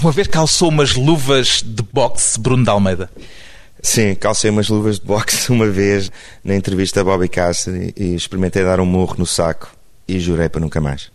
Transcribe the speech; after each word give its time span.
Alguma 0.00 0.14
vez 0.14 0.28
calçou 0.28 0.70
umas 0.70 0.94
luvas 0.94 1.62
de 1.62 1.82
boxe, 1.82 2.40
Bruno 2.40 2.64
de 2.64 2.70
Almeida? 2.70 3.10
Sim, 3.82 4.14
calcei 4.14 4.48
umas 4.48 4.66
luvas 4.66 4.98
de 4.98 5.04
boxe 5.04 5.52
uma 5.52 5.66
vez 5.66 6.10
na 6.42 6.56
entrevista 6.56 7.02
a 7.02 7.04
Bobby 7.04 7.28
Cassidy 7.28 7.92
e 7.94 8.14
experimentei 8.14 8.64
dar 8.64 8.80
um 8.80 8.86
murro 8.86 9.16
no 9.18 9.26
saco 9.26 9.70
e 10.08 10.18
jurei 10.18 10.48
para 10.48 10.62
nunca 10.62 10.80
mais. 10.80 11.10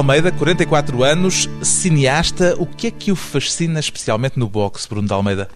Almeida, 0.00 0.32
44 0.32 1.04
anos, 1.04 1.46
cineasta. 1.62 2.54
O 2.58 2.64
que 2.64 2.86
é 2.86 2.90
que 2.90 3.12
o 3.12 3.16
fascina 3.16 3.78
especialmente 3.78 4.38
no 4.38 4.48
boxe, 4.48 4.88
Bruno 4.88 5.06
de 5.06 5.12
Almeida? 5.12 5.46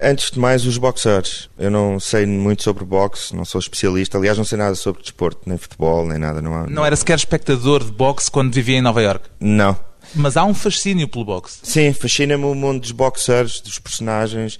Antes 0.00 0.32
de 0.32 0.40
mais, 0.40 0.66
os 0.66 0.76
boxers. 0.76 1.48
Eu 1.56 1.70
não 1.70 2.00
sei 2.00 2.26
muito 2.26 2.64
sobre 2.64 2.84
boxe, 2.84 3.32
não 3.32 3.44
sou 3.44 3.60
especialista. 3.60 4.18
Aliás, 4.18 4.36
não 4.36 4.44
sei 4.44 4.58
nada 4.58 4.74
sobre 4.74 5.02
desporto, 5.02 5.42
nem 5.46 5.56
futebol, 5.56 6.04
nem 6.04 6.18
nada. 6.18 6.42
Não, 6.42 6.52
há, 6.52 6.66
Não 6.66 6.84
era 6.84 6.96
sequer 6.96 7.16
espectador 7.16 7.84
de 7.84 7.92
boxe 7.92 8.28
quando 8.28 8.52
vivia 8.52 8.76
em 8.76 8.82
Nova 8.82 9.00
Iorque. 9.00 9.28
Não. 9.38 9.78
Mas 10.16 10.36
há 10.36 10.44
um 10.44 10.52
fascínio 10.52 11.06
pelo 11.06 11.24
boxe. 11.24 11.60
Sim, 11.62 11.92
fascina-me 11.92 12.44
o 12.44 12.56
mundo 12.56 12.80
dos 12.80 12.90
boxers, 12.90 13.60
dos 13.60 13.78
personagens, 13.78 14.58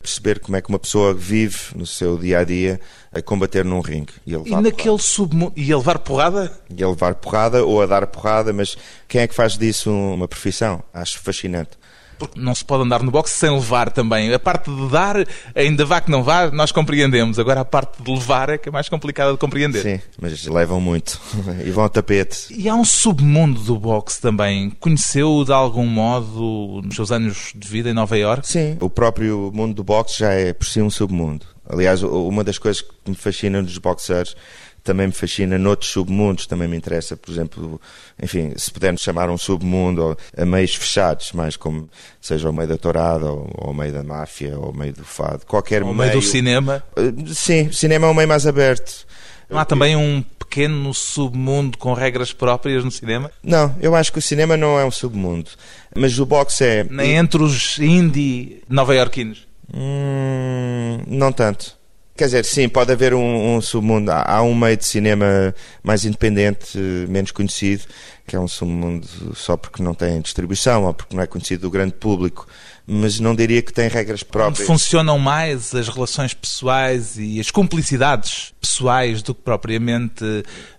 perceber 0.00 0.38
como 0.40 0.56
é 0.56 0.62
que 0.62 0.68
uma 0.68 0.78
pessoa 0.78 1.12
vive 1.12 1.58
no 1.74 1.86
seu 1.86 2.16
dia 2.18 2.40
a 2.40 2.44
dia 2.44 2.80
a 3.12 3.20
combater 3.22 3.64
num 3.64 3.80
ringue. 3.80 4.12
E, 4.26 4.34
a 4.34 4.38
E 4.38 4.42
levar 4.42 4.62
naquele 4.62 4.98
submundo. 4.98 5.52
E 5.56 5.72
a 5.72 5.76
levar 5.76 5.98
porrada? 5.98 6.48
porrada. 6.48 6.60
E 6.76 6.82
a 6.82 6.88
levar 6.88 7.14
porrada 7.16 7.64
ou 7.64 7.82
a 7.82 7.86
dar 7.86 8.06
porrada, 8.06 8.52
mas 8.52 8.76
quem 9.06 9.20
é 9.20 9.26
que 9.26 9.34
faz 9.34 9.56
disso 9.56 9.90
uma 9.90 10.28
profissão? 10.28 10.82
Acho 10.92 11.18
fascinante. 11.20 11.70
Porque 12.18 12.40
não 12.40 12.54
se 12.54 12.64
pode 12.64 12.84
andar 12.84 13.02
no 13.02 13.10
boxe 13.10 13.34
sem 13.34 13.50
levar 13.50 13.90
também. 13.90 14.32
A 14.32 14.38
parte 14.38 14.70
de 14.70 14.88
dar, 14.88 15.16
ainda 15.54 15.84
vá 15.84 16.00
que 16.00 16.10
não 16.10 16.22
vá, 16.22 16.50
nós 16.50 16.72
compreendemos. 16.72 17.38
Agora 17.38 17.60
a 17.60 17.64
parte 17.64 18.02
de 18.02 18.10
levar 18.10 18.50
é 18.50 18.58
que 18.58 18.68
é 18.68 18.72
mais 18.72 18.88
complicada 18.88 19.32
de 19.32 19.38
compreender. 19.38 19.82
Sim, 19.82 20.00
mas 20.20 20.46
levam 20.46 20.80
muito. 20.80 21.20
e 21.64 21.70
vão 21.70 21.84
ao 21.84 21.90
tapete. 21.90 22.46
E 22.50 22.68
há 22.68 22.74
um 22.74 22.84
submundo 22.84 23.60
do 23.60 23.78
boxe 23.78 24.20
também. 24.20 24.70
Conheceu-o 24.70 25.44
de 25.44 25.52
algum 25.52 25.86
modo 25.86 26.82
nos 26.84 26.94
seus 26.94 27.12
anos 27.12 27.52
de 27.54 27.68
vida 27.68 27.90
em 27.90 27.94
Nova 27.94 28.16
Iorque? 28.18 28.48
Sim, 28.48 28.76
o 28.80 28.90
próprio 28.90 29.50
mundo 29.54 29.74
do 29.74 29.84
boxe 29.84 30.18
já 30.20 30.32
é 30.32 30.52
por 30.52 30.66
si 30.66 30.80
um 30.80 30.90
submundo. 30.90 31.46
Aliás, 31.68 32.02
uma 32.02 32.42
das 32.42 32.58
coisas 32.58 32.80
que 32.80 33.10
me 33.10 33.14
fascina 33.14 33.60
nos 33.60 33.76
boxers 33.76 34.34
também 34.82 35.06
me 35.06 35.12
fascina 35.12 35.58
noutros 35.58 35.90
submundos, 35.90 36.46
também 36.46 36.68
me 36.68 36.76
interessa, 36.76 37.16
por 37.16 37.30
exemplo, 37.30 37.80
enfim, 38.22 38.52
se 38.56 38.70
pudermos 38.70 39.02
chamar 39.02 39.30
um 39.30 39.36
submundo 39.36 40.02
ou 40.02 40.16
a 40.36 40.44
meios 40.44 40.74
fechados, 40.74 41.32
mais 41.32 41.56
como 41.56 41.88
seja 42.20 42.48
o 42.48 42.52
meio 42.52 42.68
da 42.68 42.78
tourada, 42.78 43.30
ou, 43.30 43.50
ou 43.54 43.70
o 43.70 43.74
meio 43.74 43.92
da 43.92 44.02
máfia, 44.02 44.58
ou 44.58 44.70
o 44.70 44.76
meio 44.76 44.92
do 44.92 45.04
fado, 45.04 45.44
qualquer 45.46 45.82
Ao 45.82 45.88
meio... 45.88 45.98
meio 45.98 46.12
do 46.12 46.22
cinema? 46.22 46.82
Uh, 46.96 47.34
Sim, 47.34 47.68
o 47.68 47.74
cinema 47.74 48.06
é 48.06 48.10
um 48.10 48.14
meio 48.14 48.28
mais 48.28 48.46
aberto. 48.46 49.06
Não 49.50 49.58
há 49.58 49.64
também 49.64 49.96
um 49.96 50.22
pequeno 50.38 50.92
submundo 50.92 51.78
com 51.78 51.92
regras 51.94 52.32
próprias 52.32 52.84
no 52.84 52.90
cinema? 52.90 53.30
Não, 53.42 53.74
eu 53.80 53.94
acho 53.94 54.12
que 54.12 54.18
o 54.18 54.22
cinema 54.22 54.56
não 54.56 54.78
é 54.78 54.84
um 54.84 54.90
submundo, 54.90 55.50
mas 55.96 56.18
o 56.18 56.26
boxe 56.26 56.64
é... 56.64 56.84
Nem 56.84 57.16
entre 57.16 57.42
os 57.42 57.78
indie 57.78 58.62
nova-iorquinos? 58.68 59.46
Hum, 59.72 61.00
não 61.06 61.32
tanto. 61.32 61.76
Quer 62.18 62.24
dizer, 62.24 62.44
sim, 62.44 62.68
pode 62.68 62.90
haver 62.90 63.14
um, 63.14 63.54
um 63.54 63.60
submundo. 63.60 64.10
Há, 64.10 64.42
um 64.42 64.52
meio 64.52 64.76
de 64.76 64.84
cinema 64.84 65.54
mais 65.84 66.04
independente, 66.04 66.76
menos 67.08 67.30
conhecido, 67.30 67.84
que 68.26 68.34
é 68.34 68.40
um 68.40 68.48
submundo 68.48 69.06
só 69.36 69.56
porque 69.56 69.80
não 69.80 69.94
tem 69.94 70.20
distribuição 70.20 70.82
ou 70.84 70.92
porque 70.92 71.14
não 71.14 71.22
é 71.22 71.28
conhecido 71.28 71.60
do 71.60 71.70
grande 71.70 71.94
público, 71.94 72.44
mas 72.84 73.20
não 73.20 73.36
diria 73.36 73.62
que 73.62 73.72
tem 73.72 73.86
regras 73.88 74.22
Onde 74.22 74.32
próprias. 74.32 74.66
funcionam 74.66 75.16
mais 75.16 75.72
as 75.76 75.88
relações 75.88 76.34
pessoais 76.34 77.16
e 77.16 77.38
as 77.38 77.52
cumplicidades 77.52 78.52
pessoais 78.60 79.22
do 79.22 79.32
que 79.32 79.42
propriamente 79.42 80.24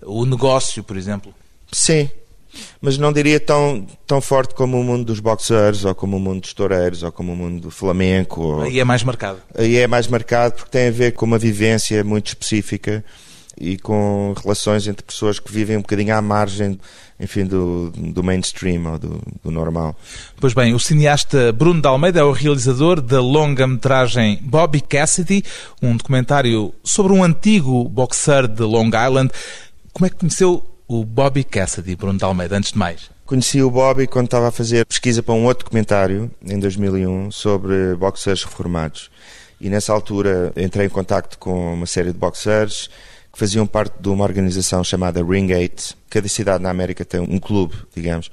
o 0.02 0.26
negócio, 0.26 0.84
por 0.84 0.98
exemplo? 0.98 1.34
Sim, 1.72 2.10
mas 2.82 2.98
não 2.98 3.12
diria 3.12 3.40
tão, 3.40 3.86
tão 4.06 4.22
forte 4.22 4.54
como 4.56 4.80
o 4.80 4.84
mundo 4.84 5.06
dos 5.06 5.20
boxers, 5.20 5.86
ou 5.86 5.96
como 5.96 6.18
o 6.18 6.20
mundo 6.20 6.42
dos 6.42 6.54
toureiros, 6.54 7.04
ou 7.04 7.12
como 7.12 7.34
o 7.34 7.36
mundo 7.36 7.62
do 7.62 7.72
flamenco. 7.72 8.42
Ou... 8.42 8.62
Aí 8.62 8.80
é 8.80 8.84
mais 8.84 9.04
marcado. 9.04 9.40
Aí 9.58 9.78
é 9.78 9.88
mais 9.88 10.08
marcado 10.08 10.56
porque 10.56 10.72
tem 10.72 10.88
a 10.88 10.92
ver 10.92 11.12
com 11.14 11.26
uma 11.26 11.38
vivência 11.38 12.04
muito 12.04 12.28
específica 12.28 13.04
e 13.60 13.78
com 13.78 14.34
relações 14.42 14.88
entre 14.88 15.04
pessoas 15.04 15.38
que 15.38 15.52
vivem 15.52 15.76
um 15.76 15.82
bocadinho 15.82 16.16
à 16.16 16.22
margem, 16.22 16.80
enfim, 17.20 17.44
do, 17.46 17.92
do 17.92 18.24
mainstream 18.24 18.90
ou 18.94 18.98
do, 18.98 19.22
do 19.44 19.52
normal. 19.52 19.96
Pois 20.40 20.54
bem, 20.54 20.74
o 20.74 20.80
cineasta 20.80 21.52
Bruno 21.52 21.81
de 21.81 21.88
Almeida 21.88 22.22
é 22.22 22.24
o 22.24 22.31
realizador 22.31 23.02
da 23.02 23.20
longa-metragem 23.20 24.40
Bobby 24.42 24.80
Cassidy, 24.80 25.44
um 25.81 25.98
documentário 25.98 26.74
sobre 26.84 27.12
um 27.12 27.22
antigo 27.22 27.84
boxer 27.90 28.48
de 28.48 28.64
Long 28.64 28.88
Island. 28.88 29.30
Como 29.92 30.06
é 30.06 30.10
que 30.10 30.16
conheceu 30.16 30.64
o 30.90 31.06
Bobby 31.06 31.44
Cassidy, 31.44 31.96
Bruno 31.96 32.18
de 32.18 32.26
Almeida, 32.26 32.58
antes 32.58 32.72
de 32.72 32.78
mais? 32.80 33.12
Conheci 33.24 33.62
o 33.62 33.70
Bobby 33.70 34.08
quando 34.08 34.26
estava 34.26 34.48
a 34.48 34.52
fazer 34.52 34.84
pesquisa 34.88 35.22
para 35.22 35.36
um 35.36 35.46
outro 35.46 35.64
documentário, 35.64 36.32
em 36.44 36.58
2001, 36.58 37.30
sobre 37.30 37.96
boxers 37.96 38.44
reformados. 38.44 39.12
E 39.62 39.70
nessa 39.70 39.94
altura 39.94 40.52
entrei 40.58 40.88
em 40.88 40.90
contacto 40.90 41.38
com 41.38 41.76
uma 41.76 41.86
série 41.86 42.12
de 42.12 42.18
boxers 42.18 42.90
que 43.32 43.38
faziam 43.38 43.68
parte 43.68 44.02
de 44.02 44.10
uma 44.10 44.24
organização 44.24 44.84
chamada 44.84 45.24
Ring 45.24 45.54
8. 45.54 45.96
Cada 46.10 46.28
cidade 46.28 46.64
na 46.64 46.72
América 46.72 47.06
tem 47.06 47.20
um 47.20 47.38
clube, 47.38 47.76
digamos, 47.96 48.32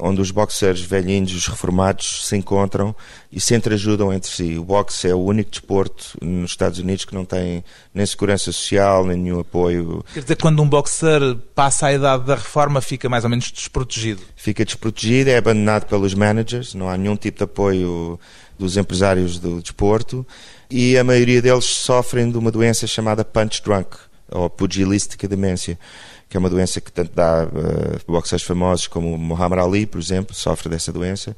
onde 0.00 0.20
os 0.20 0.30
boxers 0.30 0.80
velhinhos, 0.80 1.34
os 1.34 1.46
reformados, 1.46 2.26
se 2.26 2.36
encontram 2.36 2.94
e 3.30 3.40
se 3.40 3.54
entreajudam 3.54 4.12
entre 4.12 4.30
si. 4.30 4.58
O 4.58 4.64
boxe 4.64 5.08
é 5.08 5.14
o 5.14 5.18
único 5.18 5.50
desporto 5.50 6.16
nos 6.22 6.50
Estados 6.50 6.78
Unidos 6.78 7.04
que 7.04 7.14
não 7.14 7.24
tem 7.24 7.64
nem 7.92 8.06
segurança 8.06 8.44
social, 8.52 9.06
nem 9.06 9.16
nenhum 9.16 9.40
apoio. 9.40 10.04
Quer 10.12 10.22
dizer, 10.22 10.36
quando 10.36 10.62
um 10.62 10.68
boxer 10.68 11.20
passa 11.54 11.86
a 11.86 11.92
idade 11.92 12.24
da 12.24 12.34
reforma, 12.34 12.80
fica 12.80 13.08
mais 13.08 13.24
ou 13.24 13.30
menos 13.30 13.50
desprotegido. 13.50 14.22
Fica 14.36 14.64
desprotegido, 14.64 15.30
é 15.30 15.36
abandonado 15.36 15.86
pelos 15.86 16.14
managers, 16.14 16.74
não 16.74 16.88
há 16.88 16.96
nenhum 16.96 17.16
tipo 17.16 17.38
de 17.38 17.44
apoio 17.44 18.18
dos 18.58 18.76
empresários 18.76 19.38
do 19.38 19.60
desporto 19.60 20.26
e 20.70 20.98
a 20.98 21.04
maioria 21.04 21.40
deles 21.40 21.64
sofrem 21.64 22.30
de 22.30 22.36
uma 22.36 22.50
doença 22.50 22.86
chamada 22.86 23.24
punch 23.24 23.62
drunk 23.62 23.96
ou 24.30 24.50
pugilistica 24.50 25.26
demência, 25.26 25.78
que 26.28 26.36
é 26.36 26.40
uma 26.40 26.50
doença 26.50 26.80
que 26.80 26.92
tanto 26.92 27.12
dá 27.14 27.46
uh, 27.46 28.12
boxers 28.12 28.42
famosos 28.42 28.86
como 28.86 29.16
Muhammad 29.16 29.60
Ali, 29.60 29.86
por 29.86 29.98
exemplo, 29.98 30.34
sofre 30.34 30.68
dessa 30.68 30.92
doença. 30.92 31.36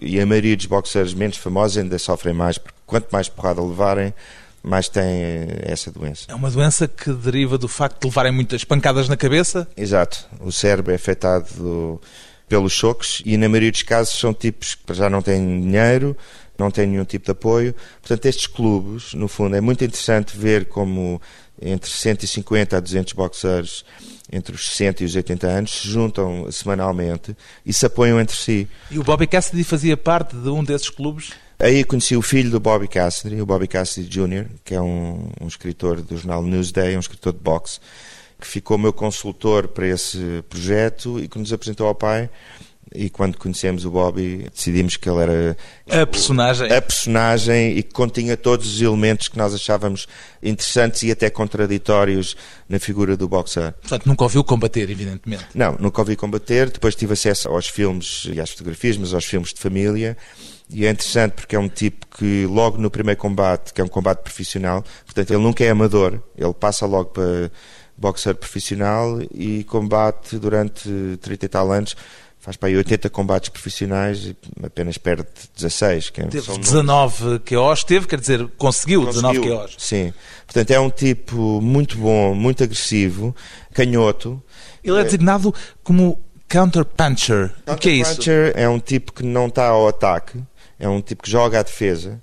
E 0.00 0.20
a 0.20 0.26
maioria 0.26 0.56
dos 0.56 0.66
boxers 0.66 1.14
menos 1.14 1.36
famosos 1.36 1.78
ainda 1.78 1.98
sofrem 1.98 2.34
mais, 2.34 2.58
porque 2.58 2.76
quanto 2.86 3.08
mais 3.12 3.28
porrada 3.28 3.62
levarem, 3.62 4.12
mais 4.62 4.88
têm 4.88 5.48
essa 5.62 5.90
doença. 5.90 6.26
É 6.28 6.34
uma 6.34 6.50
doença 6.50 6.88
que 6.88 7.12
deriva 7.12 7.56
do 7.58 7.68
facto 7.68 8.00
de 8.00 8.06
levarem 8.08 8.32
muitas 8.32 8.64
pancadas 8.64 9.08
na 9.08 9.16
cabeça? 9.16 9.68
Exato. 9.76 10.26
O 10.40 10.50
cérebro 10.50 10.92
é 10.92 10.96
afetado 10.96 12.00
pelos 12.48 12.72
choques 12.72 13.22
e, 13.24 13.36
na 13.36 13.48
maioria 13.48 13.70
dos 13.70 13.82
casos, 13.82 14.18
são 14.18 14.32
tipos 14.34 14.74
que 14.74 14.94
já 14.94 15.08
não 15.08 15.22
têm 15.22 15.60
dinheiro, 15.60 16.16
não 16.58 16.70
têm 16.70 16.86
nenhum 16.86 17.04
tipo 17.04 17.24
de 17.24 17.32
apoio. 17.32 17.74
Portanto, 18.00 18.26
estes 18.26 18.46
clubes, 18.46 19.14
no 19.14 19.26
fundo, 19.26 19.56
é 19.56 19.60
muito 19.60 19.84
interessante 19.84 20.36
ver 20.36 20.66
como 20.66 21.20
entre 21.60 21.90
150 21.90 22.76
a 22.76 22.80
200 22.80 23.12
boxers 23.12 23.84
entre 24.32 24.54
os 24.54 24.70
60 24.70 25.02
e 25.02 25.06
os 25.06 25.14
80 25.14 25.46
anos 25.46 25.70
se 25.70 25.88
juntam 25.88 26.50
semanalmente 26.50 27.36
e 27.64 27.72
se 27.72 27.84
apoiam 27.84 28.18
entre 28.18 28.34
si. 28.34 28.66
E 28.90 28.98
o 28.98 29.04
Bobby 29.04 29.26
Cassidy 29.26 29.62
fazia 29.62 29.96
parte 29.96 30.34
de 30.34 30.48
um 30.48 30.64
desses 30.64 30.88
clubes? 30.88 31.32
Aí 31.58 31.84
conheci 31.84 32.16
o 32.16 32.22
filho 32.22 32.50
do 32.50 32.58
Bobby 32.58 32.88
Cassidy, 32.88 33.40
o 33.40 33.46
Bobby 33.46 33.68
Cassidy 33.68 34.08
Jr., 34.08 34.46
que 34.64 34.74
é 34.74 34.80
um, 34.80 35.30
um 35.40 35.46
escritor 35.46 36.02
do 36.02 36.16
jornal 36.16 36.42
Newsday, 36.42 36.96
um 36.96 37.00
escritor 37.00 37.32
de 37.32 37.38
boxe, 37.38 37.78
que 38.40 38.46
ficou 38.46 38.76
meu 38.76 38.92
consultor 38.92 39.68
para 39.68 39.86
esse 39.86 40.42
projeto 40.48 41.20
e 41.20 41.28
que 41.28 41.38
nos 41.38 41.52
apresentou 41.52 41.86
ao 41.86 41.94
pai. 41.94 42.28
E 42.94 43.08
quando 43.08 43.38
conhecemos 43.38 43.84
o 43.84 43.90
Bobby, 43.90 44.48
decidimos 44.54 44.96
que 44.96 45.08
ele 45.08 45.20
era 45.22 45.56
A 45.90 46.06
personagem. 46.06 46.72
a 46.72 46.82
personagem 46.82 47.78
e 47.78 47.82
que 47.82 47.92
continha 47.92 48.36
todos 48.36 48.74
os 48.74 48.82
elementos 48.82 49.28
que 49.28 49.38
nós 49.38 49.54
achávamos 49.54 50.06
interessantes 50.42 51.02
e 51.02 51.10
até 51.10 51.30
contraditórios 51.30 52.36
na 52.68 52.78
figura 52.78 53.16
do 53.16 53.28
boxer. 53.28 53.72
Portanto, 53.80 54.06
nunca 54.06 54.24
ouviu 54.24 54.44
combater, 54.44 54.90
evidentemente. 54.90 55.46
Não, 55.54 55.76
nunca 55.78 56.00
ouvi 56.00 56.16
combater. 56.16 56.70
Depois 56.70 56.94
tive 56.94 57.14
acesso 57.14 57.48
aos 57.48 57.66
filmes 57.68 58.28
e 58.32 58.40
às 58.40 58.50
fotografias, 58.50 58.96
mas 58.96 59.14
aos 59.14 59.24
filmes 59.24 59.52
de 59.52 59.60
família. 59.60 60.16
E 60.68 60.86
é 60.86 60.90
interessante 60.90 61.32
porque 61.32 61.54
é 61.56 61.58
um 61.58 61.68
tipo 61.68 62.06
que, 62.16 62.46
logo 62.46 62.78
no 62.78 62.90
primeiro 62.90 63.20
combate, 63.20 63.72
que 63.72 63.80
é 63.80 63.84
um 63.84 63.88
combate 63.88 64.22
profissional, 64.22 64.82
portanto, 65.04 65.30
ele 65.30 65.42
nunca 65.42 65.62
é 65.64 65.70
amador, 65.70 66.18
ele 66.36 66.54
passa 66.54 66.86
logo 66.86 67.10
para 67.10 67.50
boxer 67.96 68.34
profissional 68.34 69.20
e 69.34 69.64
combate 69.64 70.38
durante 70.38 70.88
30 71.20 71.44
e 71.44 71.48
tal 71.48 71.70
anos 71.70 71.94
faz 72.42 72.56
para 72.56 72.68
aí 72.68 72.76
80 72.76 73.08
combates 73.08 73.48
profissionais 73.50 74.26
e 74.26 74.36
apenas 74.64 74.98
perde 74.98 75.24
16. 75.56 76.10
Que 76.10 76.24
teve 76.26 76.58
19 76.58 77.38
QOs, 77.38 77.84
teve, 77.84 78.08
quer 78.08 78.18
dizer, 78.18 78.44
conseguiu, 78.58 79.04
conseguiu 79.04 79.32
19 79.32 79.40
QOs. 79.40 79.76
Sim. 79.78 80.12
Portanto, 80.44 80.70
é 80.72 80.80
um 80.80 80.90
tipo 80.90 81.60
muito 81.60 81.96
bom, 81.96 82.34
muito 82.34 82.64
agressivo, 82.64 83.34
canhoto. 83.72 84.42
Ele 84.82 85.00
é 85.00 85.04
designado 85.04 85.54
como 85.84 86.18
counter-puncher. 86.48 87.54
Counter 87.64 87.74
o 87.74 87.78
que 87.78 87.88
é 87.88 87.92
isso? 87.92 88.16
Counter-puncher 88.16 88.52
é 88.56 88.68
um 88.68 88.80
tipo 88.80 89.12
que 89.12 89.22
não 89.24 89.46
está 89.46 89.68
ao 89.68 89.86
ataque, 89.86 90.42
é 90.80 90.88
um 90.88 91.00
tipo 91.00 91.22
que 91.22 91.30
joga 91.30 91.60
à 91.60 91.62
defesa. 91.62 92.20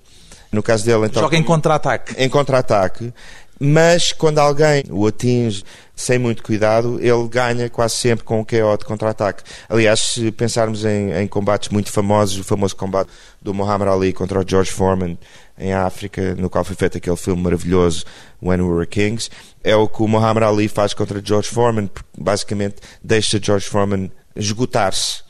No 0.52 0.62
caso 0.62 0.84
dele, 0.84 1.06
então. 1.06 1.22
Joga 1.22 1.38
em 1.38 1.44
contra-ataque. 1.44 2.16
Em 2.18 2.28
contra-ataque 2.28 3.14
mas 3.60 4.12
quando 4.14 4.40
alguém 4.40 4.84
o 4.90 5.06
atinge 5.06 5.64
sem 5.96 6.18
muito 6.18 6.42
cuidado, 6.42 6.98
ele 7.02 7.28
ganha 7.28 7.70
quase 7.70 7.96
sempre 7.96 8.24
com 8.24 8.40
o 8.40 8.46
KO 8.46 8.78
de 8.78 8.86
contra-ataque. 8.86 9.44
Aliás, 9.68 10.00
se 10.00 10.32
pensarmos 10.32 10.86
em, 10.86 11.12
em, 11.12 11.28
combates 11.28 11.68
muito 11.68 11.92
famosos, 11.92 12.40
o 12.40 12.44
famoso 12.44 12.74
combate 12.74 13.10
do 13.42 13.54
Muhammad 13.54 13.90
Ali 13.90 14.14
contra 14.14 14.40
o 14.40 14.46
George 14.48 14.72
Foreman 14.72 15.18
em 15.58 15.74
África, 15.74 16.36
no 16.36 16.50
qual 16.50 16.64
foi 16.64 16.78
feito 16.78 16.98
aquele 16.98 17.18
filme 17.18 17.42
maravilhoso 17.44 18.06
When 18.42 18.62
We 18.62 18.74
Were 18.74 18.88
Kings, 18.88 19.30
é 19.62 19.76
o 19.76 19.90
que 19.90 20.02
o 20.02 20.08
Muhammad 20.08 20.44
Ali 20.44 20.70
faz 20.70 20.94
contra 20.94 21.22
George 21.22 21.50
Foreman, 21.50 21.88
porque 21.88 22.10
basicamente 22.18 22.78
deixa 23.04 23.38
George 23.44 23.68
Foreman 23.68 24.10
esgotar-se 24.38 25.22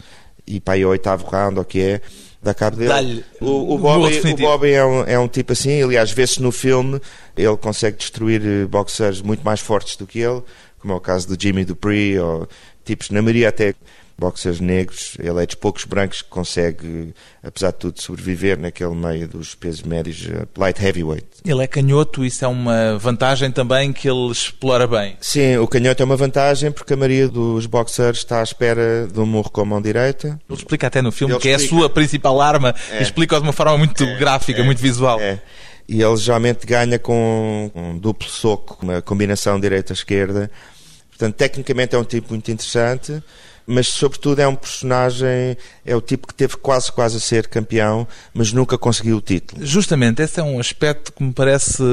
e 0.46 0.60
para 0.60 0.76
aí 0.76 0.86
o 0.86 0.90
oitavo 0.90 1.28
round, 1.28 1.60
o 1.60 1.66
que 1.66 1.82
é, 1.82 2.02
da 2.42 2.54
cabo 2.54 2.78
dele. 2.78 3.24
O, 3.42 3.76
o, 3.76 3.78
Bobby, 3.78 4.20
o 4.20 4.38
Bobby 4.38 4.72
é, 4.72 4.86
um, 4.86 5.04
é 5.04 5.20
um 5.20 5.28
tipo 5.28 5.54
assim, 5.54 5.82
aliás, 5.84 6.12
vê-se 6.12 6.42
no 6.42 6.52
filme, 6.52 7.02
ele 7.36 7.58
consegue 7.58 7.98
destruir 7.98 8.42
eh, 8.46 8.66
boxers 8.66 9.22
muito 9.22 9.44
mais 9.44 9.60
fortes 9.60 9.98
do 9.98 10.08
que 10.08 10.20
ele, 10.20 10.42
como 10.80 10.94
é 10.94 10.96
o 10.96 11.02
caso 11.02 11.28
do 11.28 11.42
Jimmy 11.42 11.66
Dupree, 11.66 12.18
ou 12.18 12.48
tipos, 12.86 13.10
na 13.10 13.22
maioria 13.22 13.50
até 13.50 13.76
boxers 14.20 14.60
negros, 14.60 15.16
ele 15.18 15.42
é 15.42 15.46
dos 15.46 15.56
poucos 15.56 15.86
brancos 15.86 16.22
que 16.22 16.30
consegue, 16.30 17.14
apesar 17.42 17.72
de 17.72 17.78
tudo, 17.78 18.02
sobreviver 18.02 18.60
naquele 18.60 18.94
meio 18.94 19.28
dos 19.28 19.56
pesos 19.56 19.82
médios, 19.82 20.28
eh, 20.30 20.46
light 20.58 20.84
heavyweight. 20.84 21.26
Ele 21.46 21.64
é 21.64 21.68
canhoto, 21.68 22.24
isso 22.26 22.44
é 22.44 22.48
uma 22.48 22.98
vantagem 22.98 23.50
também 23.50 23.94
que 23.94 24.08
ele 24.10 24.30
explora 24.30 24.86
bem. 24.86 25.16
Sim, 25.22 25.58
o 25.58 25.68
canhoto 25.68 26.04
é 26.04 26.06
uma 26.06 26.18
vantagem 26.18 26.72
porque 26.72 26.94
a 26.94 26.98
maioria 26.98 27.28
dos 27.30 27.66
boxers 27.66 28.18
está 28.18 28.42
à 28.42 28.44
espera 28.44 29.08
de 29.12 29.20
um 29.20 29.26
murro 29.26 29.50
com 29.50 29.62
a 29.62 29.66
mão 29.66 29.82
direita. 29.82 30.40
Ele 30.50 30.60
explica 30.60 30.88
até 30.88 31.02
no 31.02 31.12
filme 31.12 31.34
ele 31.34 31.42
que 31.42 31.48
explica. 31.48 31.64
é 31.64 31.78
a 31.78 31.80
sua 31.80 31.90
principal 31.90 32.42
arma, 32.42 32.76
é. 32.92 33.02
explica 33.02 33.38
de 33.38 33.44
uma 33.44 33.54
forma 33.54 33.78
muito 33.78 34.04
é. 34.04 34.18
gráfica, 34.18 34.62
é. 34.62 34.64
muito 34.64 34.82
visual. 34.82 35.20
É. 35.20 35.40
E 35.88 36.04
ele 36.04 36.18
geralmente 36.18 36.68
ganha 36.68 37.00
com 37.00 37.72
um 37.74 37.98
duplo 37.98 38.30
soco, 38.30 38.78
uma 38.84 39.02
combinação 39.02 39.60
direita-esquerda. 39.60 40.52
Portanto, 41.10 41.36
tecnicamente 41.36 41.96
é 41.96 41.98
um 41.98 42.04
tipo 42.04 42.30
muito 42.30 42.52
interessante 42.52 43.24
mas 43.70 43.88
sobretudo 43.88 44.40
é 44.40 44.48
um 44.48 44.56
personagem, 44.56 45.56
é 45.86 45.96
o 45.96 46.02
tipo 46.02 46.28
que 46.28 46.34
teve 46.34 46.58
quase 46.58 46.92
quase 46.92 47.18
a 47.18 47.20
ser 47.20 47.48
campeão, 47.48 48.08
mas 48.34 48.52
nunca 48.52 48.80
conseguiu 48.80 49.18
o 49.18 49.22
título. 49.22 49.64
Justamente, 49.64 50.24
esse 50.24 50.40
é 50.40 50.44
um 50.44 50.60
aspecto 50.60 51.14
que 51.14 51.24
me 51.24 51.32
parece 51.32 51.84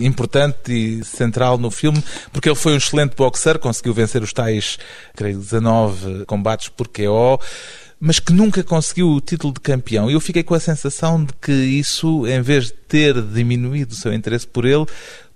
importante 0.00 0.72
e 0.72 1.04
central 1.04 1.58
no 1.58 1.70
filme, 1.70 2.02
porque 2.32 2.48
ele 2.48 2.56
foi 2.56 2.72
um 2.72 2.76
excelente 2.78 3.14
boxer, 3.14 3.58
conseguiu 3.58 3.92
vencer 3.92 4.22
os 4.22 4.32
tais, 4.32 4.78
creio, 5.14 5.38
19 5.38 6.24
combates 6.24 6.70
por 6.70 6.88
KO, 6.88 7.38
mas 8.00 8.18
que 8.18 8.32
nunca 8.32 8.64
conseguiu 8.64 9.10
o 9.10 9.20
título 9.20 9.52
de 9.52 9.60
campeão. 9.60 10.10
E 10.10 10.14
eu 10.14 10.20
fiquei 10.20 10.42
com 10.42 10.54
a 10.54 10.60
sensação 10.60 11.22
de 11.22 11.34
que 11.34 11.52
isso, 11.52 12.26
em 12.26 12.40
vez 12.40 12.68
de 12.68 12.72
ter 12.72 13.20
diminuído 13.20 13.92
o 13.92 13.96
seu 13.96 14.14
interesse 14.14 14.46
por 14.46 14.64
ele, 14.64 14.86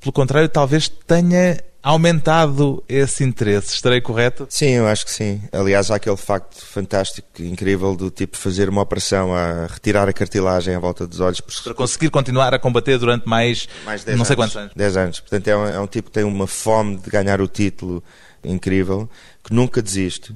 pelo 0.01 0.13
contrário, 0.13 0.49
talvez 0.49 0.89
tenha 0.89 1.59
aumentado 1.87 2.83
esse 2.89 3.23
interesse. 3.23 3.73
Estarei 3.75 4.01
correto? 4.01 4.45
Sim, 4.51 4.71
eu 4.71 4.89
acho 4.89 5.05
que 5.05 5.13
sim. 5.13 5.41
Aliás, 5.53 5.89
há 5.89 5.95
aquele 5.95 6.17
facto 6.17 6.61
fantástico, 6.61 7.29
incrível, 7.39 7.95
do 7.95 8.11
tipo 8.11 8.37
fazer 8.37 8.69
uma 8.69 8.83
operação 8.83 9.33
a 9.33 9.67
retirar 9.67 10.09
a 10.09 10.13
cartilagem 10.13 10.75
à 10.75 10.81
volta 10.81 11.07
dos 11.07 11.21
olhos. 11.21 11.41
Para 11.41 11.75
conseguir 11.75 12.11
continuar 12.11 12.53
a 12.53 12.59
combater 12.59 12.99
durante 12.99 13.29
mais, 13.29 13.69
mais 13.85 14.05
não 14.05 14.15
anos, 14.15 14.27
sei 14.27 14.35
quantos 14.35 14.57
anos. 14.57 14.73
10 14.75 14.97
anos. 14.97 15.21
Portanto, 15.21 15.47
é 15.47 15.57
um, 15.57 15.67
é 15.69 15.81
um 15.81 15.87
tipo 15.87 16.11
que 16.11 16.15
tem 16.15 16.25
uma 16.25 16.49
fome 16.49 16.97
de 16.97 17.09
ganhar 17.09 17.41
o 17.41 17.47
título 17.47 18.03
incrível, 18.43 19.09
que 19.45 19.55
nunca 19.55 19.81
desiste 19.81 20.35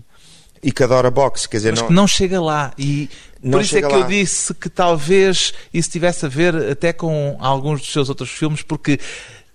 e 0.62 0.70
que 0.70 0.85
adora 0.85 1.11
boxe, 1.11 1.49
quer 1.49 1.56
dizer, 1.56 1.70
Mas 1.70 1.81
não... 1.81 1.88
que 1.88 1.94
não 1.94 2.06
chega 2.06 2.41
lá 2.41 2.73
e 2.79 3.08
não 3.43 3.52
por 3.58 3.64
isso 3.64 3.79
é 3.79 3.81
que 3.81 3.88
lá. 3.88 3.99
eu 3.99 4.06
disse 4.06 4.52
que 4.52 4.69
talvez 4.69 5.55
isso 5.73 5.91
tivesse 5.91 6.26
a 6.26 6.29
ver 6.29 6.55
até 6.55 6.93
com 6.93 7.37
alguns 7.41 7.81
dos 7.81 7.91
seus 7.91 8.08
outros 8.11 8.31
filmes, 8.31 8.61
porque 8.62 9.00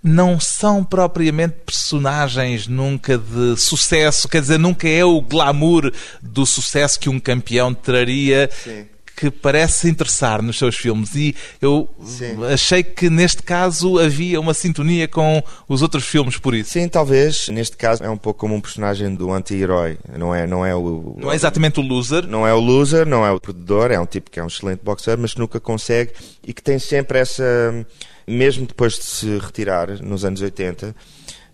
não 0.06 0.40
são 0.40 0.84
propriamente 0.84 1.56
personagens 1.66 2.68
nunca 2.68 3.18
de 3.18 3.58
sucesso, 3.58 4.30
quer 4.30 4.40
dizer, 4.40 4.60
nunca 4.60 4.88
é 4.88 5.04
o 5.04 5.20
glamour 5.20 5.92
do 6.22 6.46
sucesso 6.46 7.00
que 7.00 7.10
um 7.10 7.20
campeão 7.20 7.74
traria. 7.74 8.48
Sim 8.64 8.86
que 9.16 9.32
parece 9.32 9.90
interessar 9.90 10.42
nos 10.42 10.58
seus 10.58 10.76
filmes 10.76 11.16
e 11.16 11.34
eu 11.62 11.90
Sim. 12.04 12.36
achei 12.52 12.84
que 12.84 13.10
neste 13.10 13.42
caso 13.42 13.98
havia 13.98 14.40
uma 14.42 14.54
sintonia 14.54 15.08
com 15.08 15.42
os 15.70 15.82
outros 15.82 16.06
filmes 16.06 16.38
por 16.38 16.54
isso. 16.54 16.72
Sim, 16.72 16.90
talvez. 16.90 17.48
Neste 17.48 17.78
caso 17.78 18.04
é 18.04 18.10
um 18.10 18.18
pouco 18.18 18.42
como 18.42 18.56
um 18.56 18.60
personagem 18.60 19.16
do 19.16 19.32
anti-herói. 19.32 19.98
Não 20.18 20.36
é, 20.36 20.46
não 20.46 20.66
é 20.66 20.76
o. 20.76 21.16
Não 21.18 21.32
é 21.32 21.36
exatamente 21.36 21.80
o 21.80 21.84
loser. 21.84 22.28
Não 22.28 22.46
é 22.46 22.54
o 22.54 22.60
loser, 22.60 23.08
não 23.08 23.26
é 23.26 23.32
o 23.32 23.40
perdedor. 23.40 23.90
É 23.90 23.98
um 23.98 24.06
tipo 24.06 24.30
que 24.30 24.38
é 24.38 24.44
um 24.44 24.48
excelente 24.48 24.82
boxer, 24.84 25.18
mas 25.18 25.34
que 25.34 25.40
nunca 25.40 25.62
consegue 25.62 26.12
e 26.46 26.54
que 26.54 26.62
tem 26.62 26.78
sempre 26.78 27.20
essa 27.20 27.86
mesmo 28.28 28.66
depois 28.66 28.94
de 28.94 29.04
se 29.04 29.38
retirar, 29.38 30.02
nos 30.02 30.26
anos 30.26 30.42
80, 30.42 30.96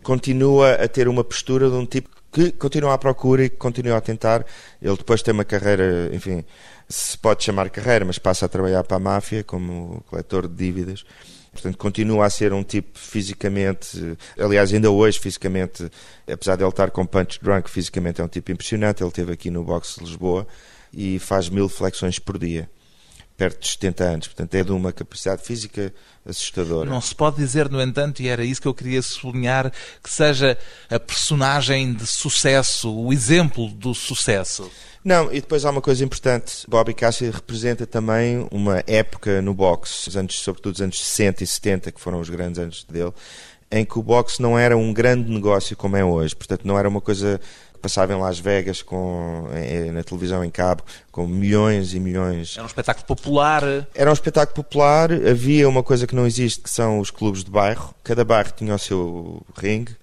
continua 0.04 0.74
a 0.74 0.88
ter 0.88 1.08
uma 1.08 1.24
postura 1.24 1.70
de 1.70 1.76
um 1.76 1.86
tipo 1.86 2.10
que 2.32 2.52
continua 2.54 2.94
à 2.94 2.98
procura 2.98 3.44
e 3.44 3.50
que 3.50 3.58
continua 3.58 3.98
a 3.98 4.02
tentar. 4.02 4.46
Ele 4.82 4.96
depois 4.96 5.22
tem 5.22 5.34
uma 5.34 5.44
carreira, 5.44 6.10
enfim, 6.14 6.46
se 6.88 7.18
pode 7.18 7.44
chamar 7.44 7.70
carreira, 7.70 8.06
mas 8.06 8.18
passa 8.18 8.46
a 8.46 8.50
trabalhar 8.50 8.84
para 8.84 8.98
a 8.98 9.00
máfia 9.00 9.44
como 9.44 10.04
coletor 10.08 10.48
de 10.48 10.56
dívidas. 10.56 11.04
Portanto, 11.52 11.78
continua 11.78 12.26
a 12.26 12.30
ser 12.30 12.54
um 12.54 12.64
tipo 12.64 12.98
fisicamente, 12.98 14.18
aliás, 14.40 14.74
ainda 14.74 14.90
hoje, 14.90 15.20
fisicamente, 15.20 15.92
apesar 16.26 16.56
de 16.56 16.64
ele 16.64 16.70
estar 16.70 16.90
com 16.92 17.06
punch 17.06 17.40
drunk, 17.44 17.70
fisicamente 17.70 18.22
é 18.22 18.24
um 18.24 18.30
tipo 18.30 18.54
impressionante. 18.54 19.04
Ele 19.04 19.10
esteve 19.10 19.34
aqui 19.34 19.52
no 19.52 19.62
box 19.62 19.96
de 19.96 20.06
Lisboa 20.06 20.48
e 20.94 21.20
faz 21.20 21.50
mil 21.50 21.68
flexões 21.68 22.18
por 22.18 22.38
dia 22.38 22.70
perto 23.42 23.60
de 23.60 23.70
70 23.70 24.04
anos, 24.04 24.28
portanto 24.28 24.54
é 24.54 24.64
de 24.64 24.72
uma 24.72 24.94
capacidade 24.94 25.42
física 25.42 25.92
assustadora. 26.24 26.88
Não 26.88 27.02
se 27.02 27.16
pode 27.16 27.38
dizer, 27.38 27.68
no 27.72 27.82
entanto, 27.82 28.22
e 28.22 28.28
era 28.28 28.46
isso 28.46 28.62
que 28.62 28.68
eu 28.68 28.74
queria 28.74 29.02
sublinhar, 29.02 29.72
que 30.04 30.12
seja 30.12 30.56
a 30.88 31.00
personagem 31.00 31.92
de 31.92 32.06
sucesso, 32.06 32.96
o 32.96 33.12
exemplo 33.12 33.68
do 33.70 33.96
sucesso. 33.96 34.70
Não, 35.04 35.34
e 35.34 35.42
depois 35.42 35.66
há 35.66 35.72
uma 35.72 35.82
coisa 35.82 36.06
importante. 36.06 36.68
Bobby 36.68 36.94
Cassidy 36.94 37.32
representa 37.32 37.88
também 37.88 38.48
uma 38.52 38.84
época 38.86 39.42
no 39.42 39.56
boxe, 39.56 40.08
os 40.08 40.16
anos, 40.16 40.40
sobretudo 40.40 40.76
os 40.76 40.82
anos 40.82 41.04
60 41.04 41.44
e 41.44 41.48
70, 41.48 41.92
que 41.94 42.00
foram 42.00 42.20
os 42.20 42.30
grandes 42.30 42.60
anos 42.60 42.84
dele, 42.84 43.12
em 43.72 43.84
que 43.84 43.98
o 43.98 44.04
boxe 44.04 44.40
não 44.40 44.60
era 44.60 44.78
um 44.78 44.94
grande 44.94 45.32
negócio 45.32 45.76
como 45.76 45.98
é 45.98 46.06
hoje. 46.06 46.36
Portanto, 46.36 46.62
não 46.64 46.78
era 46.78 46.88
uma 46.88 47.02
coisa 47.02 47.42
passava 47.82 48.14
em 48.14 48.20
Las 48.20 48.40
Vegas 48.40 48.82
com, 48.82 49.48
na 49.92 50.04
televisão 50.04 50.44
em 50.44 50.50
cabo 50.50 50.84
com 51.12 51.28
milhões 51.28 51.94
e 51.94 52.00
milhões. 52.00 52.54
Era 52.56 52.64
um 52.64 52.68
espetáculo 52.68 53.06
popular. 53.06 53.64
Era 53.94 54.10
um 54.10 54.14
espetáculo 54.14 54.64
popular. 54.64 55.12
Havia 55.12 55.68
uma 55.68 55.84
coisa 55.84 56.08
que 56.08 56.16
não 56.16 56.26
existe 56.26 56.62
que 56.62 56.70
são 56.70 57.00
os 57.00 57.12
clubes 57.12 57.44
de 57.44 57.52
bairro. 57.52 57.94
Cada 58.04 58.24
bairro 58.24 58.52
tinha 58.56 58.74
o 58.76 58.80
seu 58.80 59.42
ringue 59.58 59.96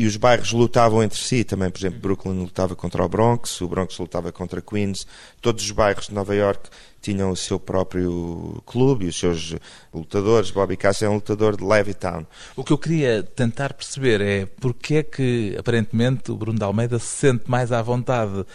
e 0.00 0.06
os 0.06 0.16
bairros 0.16 0.50
lutavam 0.52 1.02
entre 1.02 1.18
si 1.18 1.44
também. 1.44 1.68
Por 1.68 1.78
exemplo, 1.78 2.00
Brooklyn 2.00 2.40
lutava 2.40 2.74
contra 2.74 3.04
o 3.04 3.08
Bronx, 3.08 3.60
o 3.60 3.68
Bronx 3.68 3.98
lutava 3.98 4.32
contra 4.32 4.62
Queens. 4.62 5.06
Todos 5.42 5.62
os 5.62 5.70
bairros 5.72 6.06
de 6.06 6.14
Nova 6.14 6.34
York 6.34 6.70
tinham 7.02 7.30
o 7.30 7.36
seu 7.36 7.60
próprio 7.60 8.62
clube 8.64 9.04
e 9.04 9.08
os 9.08 9.18
seus 9.18 9.54
lutadores. 9.92 10.50
Bobby 10.50 10.78
Cassidy 10.78 11.04
é 11.04 11.08
um 11.10 11.16
lutador 11.16 11.54
de 11.54 11.62
Levittown. 11.62 12.24
O 12.56 12.64
que 12.64 12.72
eu 12.72 12.78
queria 12.78 13.22
tentar 13.22 13.74
perceber 13.74 14.22
é 14.22 14.46
porque 14.46 14.94
é 14.94 15.02
que, 15.02 15.54
aparentemente, 15.58 16.32
o 16.32 16.36
Bruno 16.36 16.58
de 16.58 16.64
Almeida 16.64 16.98
se 16.98 17.18
sente 17.18 17.44
mais 17.46 17.70
à 17.70 17.82
vontade 17.82 18.46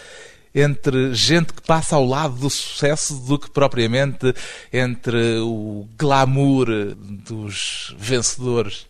entre 0.55 1.13
gente 1.13 1.53
que 1.53 1.61
passa 1.61 1.95
ao 1.95 2.07
lado 2.07 2.37
do 2.37 2.49
sucesso 2.49 3.19
do 3.19 3.37
que 3.37 3.51
propriamente 3.51 4.33
entre 4.73 5.37
o 5.41 5.87
glamour 5.95 6.65
dos 6.95 7.95
vencedores. 7.99 8.87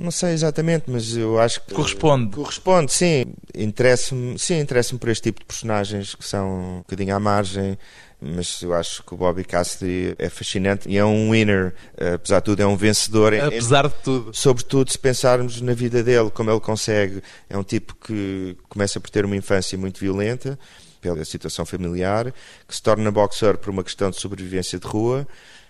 Não 0.00 0.10
sei 0.10 0.32
exatamente, 0.32 0.84
mas 0.86 1.14
eu 1.14 1.38
acho 1.38 1.60
que. 1.60 1.74
Corresponde. 1.74 2.34
Corresponde, 2.34 2.90
sim. 2.90 3.26
Interessa-me 3.54 4.38
sim, 4.38 4.58
interessa 4.58 4.96
por 4.96 5.10
este 5.10 5.24
tipo 5.24 5.40
de 5.40 5.46
personagens 5.46 6.14
que 6.14 6.24
são 6.24 6.48
um 6.48 6.78
bocadinho 6.78 7.14
à 7.14 7.20
margem, 7.20 7.76
mas 8.18 8.62
eu 8.62 8.72
acho 8.72 9.02
que 9.02 9.12
o 9.12 9.16
Bobby 9.18 9.44
Cassidy 9.44 10.14
é 10.18 10.30
fascinante 10.30 10.88
e 10.88 10.96
é 10.96 11.04
um 11.04 11.32
winner, 11.32 11.74
apesar 12.14 12.38
de 12.38 12.46
tudo, 12.46 12.62
é 12.62 12.66
um 12.66 12.76
vencedor. 12.76 13.34
Apesar 13.34 13.88
de 13.88 13.94
tudo. 14.02 14.30
Sobretudo 14.32 14.90
se 14.90 14.98
pensarmos 14.98 15.60
na 15.60 15.74
vida 15.74 16.02
dele, 16.02 16.30
como 16.30 16.50
ele 16.50 16.60
consegue. 16.60 17.22
É 17.50 17.58
um 17.58 17.62
tipo 17.62 17.94
que 17.96 18.56
começa 18.70 18.98
por 18.98 19.10
ter 19.10 19.26
uma 19.26 19.36
infância 19.36 19.76
muito 19.76 20.00
violenta 20.00 20.58
pela 21.02 21.22
situação 21.26 21.66
familiar, 21.66 22.32
que 22.66 22.74
se 22.74 22.82
torna 22.82 23.10
boxer 23.10 23.58
por 23.58 23.68
uma 23.68 23.84
questão 23.84 24.10
de 24.10 24.18
sobrevivência 24.18 24.78
de 24.78 24.86
rua, 24.86 25.28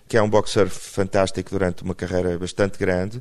que 0.08 0.16
é 0.16 0.22
um 0.22 0.30
boxer 0.30 0.68
fantástico 0.68 1.50
durante 1.50 1.82
uma 1.82 1.96
carreira 1.96 2.38
bastante 2.38 2.78
grande 2.78 3.20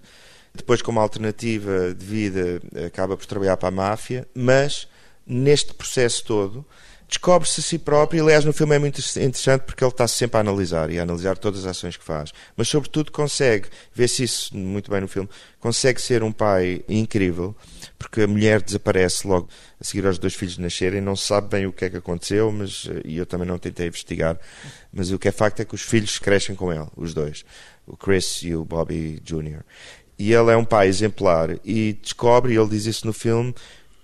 Depois, 0.54 0.82
como 0.82 1.00
alternativa 1.00 1.94
de 1.94 2.06
vida, 2.06 2.62
acaba 2.86 3.16
por 3.16 3.26
trabalhar 3.26 3.58
para 3.58 3.70
a 3.70 3.72
máfia, 3.72 4.28
mas 4.34 4.88
neste 5.26 5.74
processo 5.74 6.24
todo 6.26 6.66
descobre-se 7.10 7.60
a 7.60 7.64
si 7.64 7.80
próprio. 7.80 8.20
E, 8.20 8.22
aliás, 8.22 8.46
no 8.46 8.54
filme 8.54 8.76
é 8.76 8.80
muito 8.80 9.00
interessante 9.00 9.64
porque 9.64 9.84
ele 9.84 9.92
está 9.92 10.08
sempre 10.08 10.38
a 10.38 10.42
analisar 10.42 10.90
e 10.92 11.00
a 11.00 11.04
analisar 11.04 11.38
todas 11.38 11.62
as 11.62 11.72
ações 11.72 11.98
que 11.98 12.04
faz. 12.04 12.32
Mas, 12.56 12.70
sobretudo, 12.70 13.12
consegue, 13.12 13.68
vê-se 13.94 14.24
isso 14.24 14.56
muito 14.56 14.90
bem 14.92 15.02
no 15.02 15.08
filme, 15.08 15.28
consegue 15.60 16.00
ser 16.00 16.24
um 16.24 16.32
pai 16.32 16.84
incrível 16.88 17.56
porque 17.98 18.22
a 18.22 18.28
mulher 18.28 18.62
desaparece 18.62 19.28
logo 19.28 19.50
a 19.80 19.84
seguir 19.84 20.06
aos 20.06 20.18
dois 20.18 20.36
filhos 20.36 20.58
nascerem. 20.58 21.02
Não 21.02 21.16
se 21.16 21.26
sabe 21.26 21.50
bem 21.50 21.66
o 21.66 21.74
que 21.74 21.86
é 21.86 21.90
que 21.90 21.98
aconteceu, 21.98 22.52
mas 22.52 22.88
e 23.04 23.18
eu 23.18 23.26
também 23.26 23.48
não 23.48 23.58
tentei 23.58 23.88
investigar. 23.88 24.40
Mas 24.94 25.12
o 25.12 25.20
que 25.20 25.28
é 25.28 25.32
facto 25.32 25.60
é 25.62 25.66
que 25.66 25.76
os 25.76 25.82
filhos 25.82 26.20
crescem 26.20 26.56
com 26.56 26.72
ele, 26.72 26.88
os 26.96 27.14
dois, 27.14 27.44
o 27.88 27.98
Chris 27.98 28.42
e 28.44 28.56
o 28.56 28.64
Bobby 28.64 29.20
Jr. 29.24 29.64
E 30.20 30.34
ele 30.34 30.52
é 30.52 30.58
um 30.58 30.66
pai 30.66 30.88
exemplar 30.88 31.58
e 31.64 31.94
descobre, 31.94 32.54
e 32.54 32.58
ele 32.58 32.68
diz 32.68 32.86
isso 32.86 33.08
no 33.08 33.14
filme, 33.14 33.56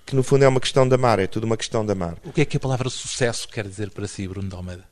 que 0.06 0.16
no 0.16 0.24
fundo 0.24 0.46
é 0.46 0.48
uma 0.48 0.62
questão 0.62 0.88
de 0.88 0.96
amar, 0.96 1.20
é 1.20 1.28
tudo 1.28 1.44
uma 1.44 1.58
questão 1.58 1.86
de 1.86 1.92
amar. 1.92 2.16
O 2.24 2.32
que 2.32 2.40
é 2.40 2.46
que 2.46 2.56
a 2.56 2.60
palavra 2.60 2.90
sucesso 2.90 3.50
quer 3.50 3.68
dizer 3.68 3.92
para 3.92 4.08
si, 4.08 4.26
Bruno 4.26 4.48
de 4.48 4.56
Almeida? 4.56 4.86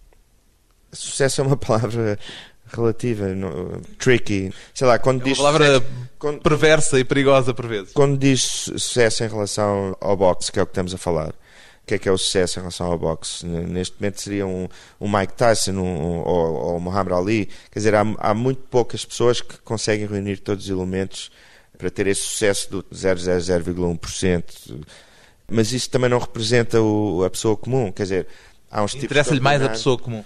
Sucesso 0.91 1.39
é 1.39 1.43
uma 1.45 1.55
palavra 1.55 2.19
relativa, 2.67 3.27
no, 3.29 3.79
tricky. 3.97 4.53
Sei 4.73 4.85
lá, 4.85 4.99
quando 4.99 5.21
é 5.21 5.23
diz. 5.25 5.39
Uma 5.39 5.45
palavra 5.45 5.65
sucesso, 5.75 6.09
quando, 6.19 6.41
perversa 6.41 6.99
e 6.99 7.05
perigosa 7.05 7.53
por 7.53 7.67
vezes. 7.67 7.93
Quando 7.93 8.17
diz 8.17 8.41
sucesso 8.41 9.23
em 9.23 9.29
relação 9.29 9.95
ao 10.01 10.17
boxe, 10.17 10.51
que 10.51 10.59
é 10.59 10.61
o 10.61 10.65
que 10.65 10.71
estamos 10.71 10.93
a 10.93 10.97
falar, 10.97 11.33
o 11.83 11.85
que 11.85 11.95
é 11.95 11.99
que 11.99 12.07
é 12.07 12.11
o 12.11 12.17
sucesso 12.17 12.59
em 12.59 12.61
relação 12.61 12.87
ao 12.87 12.97
boxe? 12.97 13.45
Neste 13.45 13.99
momento 13.99 14.21
seria 14.21 14.47
um, 14.47 14.69
um 15.01 15.11
Mike 15.11 15.33
Tyson 15.33 15.73
um, 15.73 16.21
ou, 16.21 16.53
ou 16.53 16.79
Muhammad 16.79 17.11
Ali. 17.11 17.49
Quer 17.69 17.79
dizer, 17.79 17.95
há, 17.95 18.05
há 18.19 18.33
muito 18.33 18.61
poucas 18.69 19.03
pessoas 19.03 19.41
que 19.41 19.57
conseguem 19.57 20.07
reunir 20.07 20.37
todos 20.37 20.63
os 20.63 20.69
elementos 20.69 21.29
para 21.77 21.89
ter 21.89 22.07
esse 22.07 22.21
sucesso 22.21 22.71
do 22.71 22.83
0,001%. 22.83 24.81
Mas 25.51 25.73
isso 25.73 25.89
também 25.89 26.09
não 26.09 26.19
representa 26.19 26.81
o, 26.81 27.21
a 27.25 27.29
pessoa 27.29 27.57
comum. 27.57 27.91
Quer 27.91 28.03
dizer, 28.03 28.27
há 28.71 28.81
uns 28.81 28.91
tipos. 28.91 29.05
Interessa-lhe 29.05 29.41
mais 29.41 29.61
a 29.61 29.67
pessoa 29.67 29.97
comum. 29.97 30.23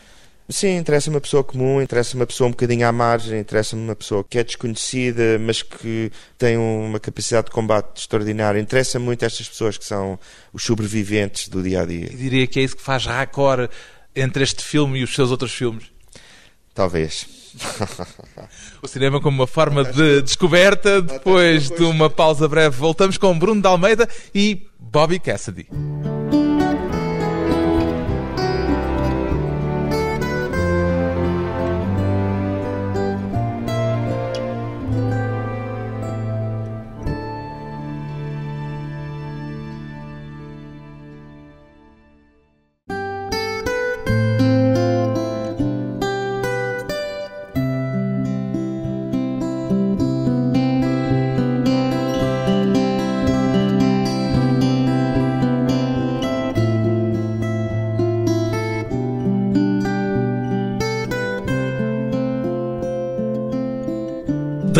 Sim, 0.49 0.77
interessa 0.77 1.09
uma 1.09 1.19
pessoa 1.19 1.43
comum, 1.43 1.81
interessa 1.81 2.15
uma 2.15 2.25
pessoa 2.25 2.47
um 2.47 2.51
bocadinho 2.51 2.87
à 2.87 2.91
margem, 2.91 3.37
interessa-me 3.39 3.81
uma 3.81 3.95
pessoa 3.95 4.23
que 4.23 4.39
é 4.39 4.43
desconhecida, 4.43 5.37
mas 5.39 5.61
que 5.61 6.09
tem 6.37 6.57
uma 6.57 7.01
capacidade 7.01 7.47
de 7.47 7.51
combate 7.51 7.99
extraordinária. 7.99 8.57
Interessa 8.57 8.97
muito 8.97 9.25
estas 9.25 9.49
pessoas 9.49 9.77
que 9.77 9.83
são 9.83 10.17
os 10.53 10.63
sobreviventes 10.63 11.49
do 11.49 11.61
dia 11.61 11.81
a 11.81 11.85
dia. 11.85 12.07
E 12.11 12.15
diria 12.15 12.47
que 12.47 12.61
é 12.61 12.63
isso 12.63 12.77
que 12.77 12.81
faz 12.81 13.05
raccord 13.05 13.69
entre 14.15 14.41
este 14.41 14.63
filme 14.63 14.99
e 14.99 15.03
os 15.03 15.13
seus 15.13 15.31
outros 15.31 15.51
filmes? 15.51 15.85
Talvez. 16.73 17.25
o 18.81 18.87
cinema 18.87 19.19
como 19.19 19.41
uma 19.41 19.47
forma 19.47 19.83
de 19.83 20.21
descoberta. 20.21 21.01
Depois 21.01 21.69
de 21.69 21.83
uma 21.83 22.09
pausa 22.09 22.47
breve, 22.47 22.77
voltamos 22.77 23.17
com 23.17 23.37
Bruno 23.37 23.61
de 23.61 23.67
Almeida 23.67 24.07
e 24.33 24.65
Bobby 24.79 25.19
Cassidy. 25.19 25.67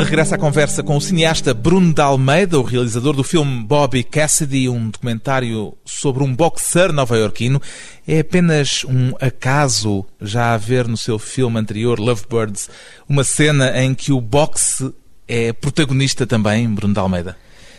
De 0.07 0.11
regresso 0.11 0.35
à 0.35 0.37
conversa 0.37 0.81
com 0.81 0.95
o 0.95 1.01
cineasta 1.01 1.53
Bruno 1.53 1.93
de 1.93 1.99
Almeida, 2.01 2.57
o 2.57 2.63
realizador 2.63 3.13
do 3.13 3.25
filme 3.25 3.61
Bobby 3.65 4.05
Cassidy, 4.05 4.69
um 4.69 4.89
documentário 4.89 5.73
sobre 5.83 6.23
um 6.23 6.33
boxer 6.33 6.93
nova-iorquino. 6.93 7.61
É 8.07 8.21
apenas 8.21 8.85
um 8.85 9.11
acaso 9.19 10.05
já 10.21 10.53
haver 10.53 10.87
no 10.87 10.95
seu 10.95 11.19
filme 11.19 11.59
anterior, 11.59 11.99
Lovebirds, 11.99 12.69
uma 13.09 13.25
cena 13.25 13.83
em 13.83 13.93
que 13.93 14.13
o 14.13 14.21
boxe 14.21 14.93
é 15.27 15.51
protagonista 15.51 16.25
também, 16.25 16.69
Bruno 16.69 16.93
de 16.93 16.99
Almeida? 17.01 17.35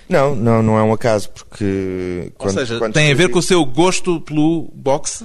Não, 0.07 0.37
não, 0.37 0.63
não 0.63 0.79
é 0.79 0.83
um 0.83 0.93
acaso, 0.93 1.31
porque... 1.31 2.31
Ou 2.39 2.51
seja, 2.51 2.79
quando 2.79 2.93
tem 2.93 3.11
a 3.11 3.15
ver 3.15 3.31
com 3.31 3.39
o 3.39 3.43
seu 3.43 3.65
gosto 3.65 4.21
pelo 4.21 4.71
boxe? 4.75 5.25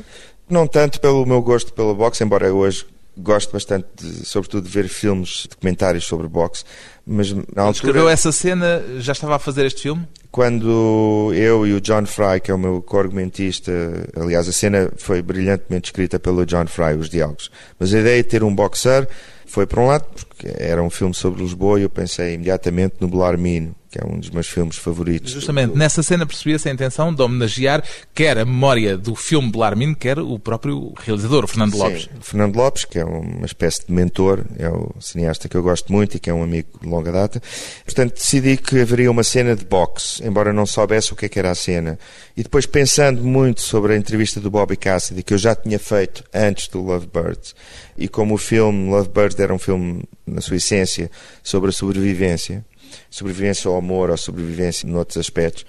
Não 0.49 0.65
tanto 0.65 1.01
pelo 1.01 1.25
meu 1.25 1.41
gosto 1.41 1.73
pelo 1.73 1.93
boxe, 1.93 2.23
embora 2.23 2.53
hoje 2.53 2.85
gosto 3.17 3.51
bastante, 3.51 3.87
de, 3.95 4.25
sobretudo, 4.25 4.65
de 4.65 4.69
ver 4.69 4.87
filmes, 4.87 5.47
documentários 5.49 6.05
sobre 6.05 6.27
boxe. 6.27 6.63
Mas 7.05 7.33
na 7.33 7.63
altura, 7.63 7.71
escreveu 7.71 8.09
essa 8.09 8.31
cena, 8.31 8.83
já 8.99 9.11
estava 9.11 9.35
a 9.35 9.39
fazer 9.39 9.65
este 9.65 9.83
filme? 9.83 10.07
Quando 10.31 11.31
eu 11.35 11.67
e 11.67 11.73
o 11.73 11.81
John 11.81 12.05
Fry, 12.05 12.39
que 12.41 12.49
é 12.49 12.53
o 12.53 12.57
meu 12.57 12.81
co-argumentista, 12.81 13.71
aliás, 14.15 14.47
a 14.47 14.51
cena 14.51 14.91
foi 14.97 15.21
brilhantemente 15.21 15.89
escrita 15.89 16.19
pelo 16.19 16.45
John 16.45 16.65
Fry, 16.65 16.95
os 16.97 17.09
diálogos. 17.09 17.51
Mas 17.79 17.93
a 17.93 17.99
ideia 17.99 18.23
de 18.23 18.29
ter 18.29 18.43
um 18.43 18.53
boxer 18.53 19.07
foi, 19.45 19.67
por 19.67 19.79
um 19.79 19.87
lado, 19.87 20.05
porque 20.15 20.51
era 20.57 20.81
um 20.81 20.89
filme 20.89 21.13
sobre 21.13 21.43
Lisboa 21.43 21.79
e 21.79 21.83
eu 21.83 21.89
pensei 21.89 22.33
imediatamente 22.33 22.95
no 22.99 23.07
Belarmino, 23.07 23.75
que 23.93 24.03
é 24.03 24.07
um 24.07 24.17
dos 24.17 24.31
meus 24.31 24.49
filmes 24.49 24.75
favoritos. 24.75 25.31
Justamente, 25.33 25.77
nessa 25.77 26.01
cena 26.01 26.25
percebia-se 26.25 26.67
a 26.67 26.71
intenção 26.71 27.13
de 27.13 27.21
homenagear 27.21 27.83
quer 28.11 28.39
a 28.39 28.43
memória 28.43 28.97
do 28.97 29.13
filme 29.13 29.51
Belarmino, 29.51 29.95
quer 29.95 30.17
o 30.17 30.39
próprio 30.39 30.93
realizador, 30.97 31.43
o 31.43 31.47
Fernando 31.47 31.77
Lopes. 31.77 32.03
Sim, 32.05 32.09
Fernando 32.19 32.55
Lopes, 32.55 32.85
que 32.85 32.97
é 32.97 33.05
uma 33.05 33.45
espécie 33.45 33.85
de 33.85 33.93
mentor, 33.93 34.45
é 34.57 34.67
o 34.67 34.95
cineasta 34.99 35.47
que 35.47 35.55
eu 35.55 35.61
gosto 35.61 35.93
muito 35.93 36.17
e 36.17 36.19
que 36.19 36.27
é 36.27 36.33
um 36.33 36.41
amigo 36.41 36.69
de 36.81 36.87
longa 36.87 37.11
data. 37.11 37.39
Portanto, 37.85 38.15
decidi 38.15 38.57
que 38.57 38.79
haveria 38.79 39.11
uma 39.11 39.23
cena 39.23 39.55
de 39.55 39.63
boxe, 39.63 40.25
embora 40.25 40.51
não 40.51 40.65
soubesse 40.65 41.13
o 41.13 41.15
que, 41.15 41.27
é 41.27 41.29
que 41.29 41.37
era 41.37 41.51
a 41.51 41.55
cena. 41.55 41.99
E 42.35 42.41
depois, 42.41 42.65
pensando 42.65 43.23
muito 43.23 43.61
sobre 43.61 43.93
a 43.93 43.95
entrevista 43.97 44.39
do 44.39 44.49
Bobby 44.49 44.75
Cassidy, 44.75 45.21
que 45.21 45.35
eu 45.35 45.37
já 45.37 45.53
tinha 45.53 45.77
feito 45.77 46.23
antes 46.33 46.67
do 46.67 46.81
Lovebirds, 46.81 47.53
e 47.95 48.07
como 48.07 48.33
o 48.33 48.39
filme 48.39 48.89
Lovebirds 48.89 49.39
era 49.39 49.53
um 49.53 49.59
filme, 49.59 50.03
na 50.25 50.41
sua 50.41 50.57
essência, 50.57 51.11
sobre 51.43 51.69
a 51.69 51.73
sobrevivência, 51.73 52.65
sobrevivência 53.09 53.69
ao 53.69 53.77
amor 53.77 54.09
ou 54.09 54.17
sobrevivência 54.17 54.87
noutros 54.87 55.17
aspectos. 55.17 55.65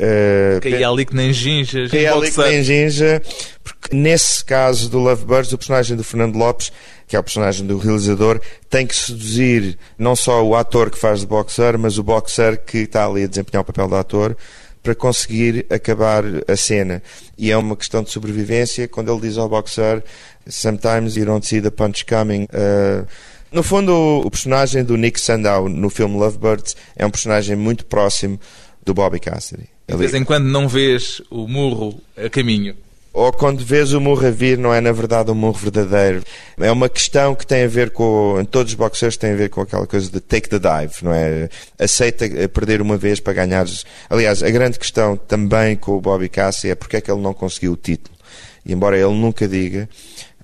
Uh, 0.00 0.60
Caía 0.62 0.88
ali 0.88 1.04
que 1.04 1.14
nem 1.14 1.30
ginja. 1.30 1.86
Caía 1.90 2.14
ali 2.14 2.30
que 2.30 2.38
nem 2.38 2.62
ginja, 2.62 3.20
porque 3.62 3.94
nesse 3.94 4.42
caso 4.42 4.88
do 4.88 4.98
Lovebirds, 4.98 5.52
o 5.52 5.58
personagem 5.58 5.94
do 5.94 6.02
Fernando 6.02 6.36
Lopes, 6.36 6.72
que 7.06 7.14
é 7.16 7.18
o 7.18 7.22
personagem 7.22 7.66
do 7.66 7.76
realizador, 7.76 8.40
tem 8.70 8.86
que 8.86 8.96
seduzir 8.96 9.78
não 9.98 10.16
só 10.16 10.42
o 10.42 10.56
ator 10.56 10.90
que 10.90 10.98
faz 10.98 11.20
de 11.20 11.26
boxer, 11.26 11.78
mas 11.78 11.98
o 11.98 12.02
boxer 12.02 12.58
que 12.64 12.78
está 12.78 13.06
ali 13.06 13.24
a 13.24 13.26
desempenhar 13.26 13.60
o 13.60 13.64
papel 13.64 13.88
de 13.88 13.94
ator, 13.94 14.36
para 14.82 14.94
conseguir 14.94 15.66
acabar 15.68 16.24
a 16.48 16.56
cena. 16.56 17.02
E 17.36 17.50
é 17.50 17.56
uma 17.56 17.76
questão 17.76 18.02
de 18.02 18.10
sobrevivência, 18.10 18.88
quando 18.88 19.12
ele 19.12 19.20
diz 19.20 19.36
ao 19.36 19.48
boxer, 19.48 20.02
sometimes 20.48 21.16
you 21.16 21.26
don't 21.26 21.46
see 21.46 21.60
the 21.60 21.70
punch 21.70 22.06
coming. 22.06 22.44
Uh, 22.44 23.06
no 23.52 23.62
fundo, 23.62 23.92
o 24.24 24.30
personagem 24.30 24.84
do 24.84 24.96
Nick 24.96 25.20
Sandow 25.20 25.68
no 25.68 25.90
filme 25.90 26.16
Lovebirds 26.16 26.76
é 26.96 27.04
um 27.04 27.10
personagem 27.10 27.56
muito 27.56 27.84
próximo 27.84 28.38
do 28.84 28.94
Bobby 28.94 29.20
Cassidy. 29.20 29.68
De 29.88 29.96
vez 29.96 30.14
em 30.14 30.24
quando 30.24 30.44
não 30.44 30.68
vês 30.68 31.20
o 31.30 31.48
murro 31.48 32.00
a 32.16 32.30
caminho. 32.30 32.76
Ou 33.12 33.32
quando 33.32 33.64
vês 33.64 33.92
o 33.92 34.00
murro 34.00 34.24
a 34.24 34.30
vir, 34.30 34.56
não 34.56 34.72
é 34.72 34.80
na 34.80 34.92
verdade 34.92 35.32
um 35.32 35.34
murro 35.34 35.58
verdadeiro. 35.58 36.22
É 36.58 36.70
uma 36.70 36.88
questão 36.88 37.34
que 37.34 37.44
tem 37.44 37.64
a 37.64 37.66
ver 37.66 37.90
com. 37.90 38.38
Em 38.40 38.44
todos 38.44 38.72
os 38.72 38.76
boxers 38.76 39.16
tem 39.16 39.32
a 39.32 39.36
ver 39.36 39.50
com 39.50 39.60
aquela 39.60 39.84
coisa 39.84 40.08
de 40.08 40.20
take 40.20 40.48
the 40.48 40.60
dive, 40.60 40.94
não 41.02 41.12
é? 41.12 41.48
Aceita 41.76 42.28
perder 42.48 42.80
uma 42.80 42.96
vez 42.96 43.18
para 43.18 43.32
ganhares. 43.32 43.84
Aliás, 44.08 44.44
a 44.44 44.50
grande 44.50 44.78
questão 44.78 45.16
também 45.16 45.74
com 45.74 45.96
o 45.96 46.00
Bobby 46.00 46.28
Cassidy 46.28 46.70
é 46.70 46.74
porque 46.76 46.98
é 46.98 47.00
que 47.00 47.10
ele 47.10 47.20
não 47.20 47.34
conseguiu 47.34 47.72
o 47.72 47.76
título. 47.76 48.16
E 48.64 48.72
embora 48.72 48.96
ele 48.96 49.14
nunca 49.14 49.48
diga, 49.48 49.88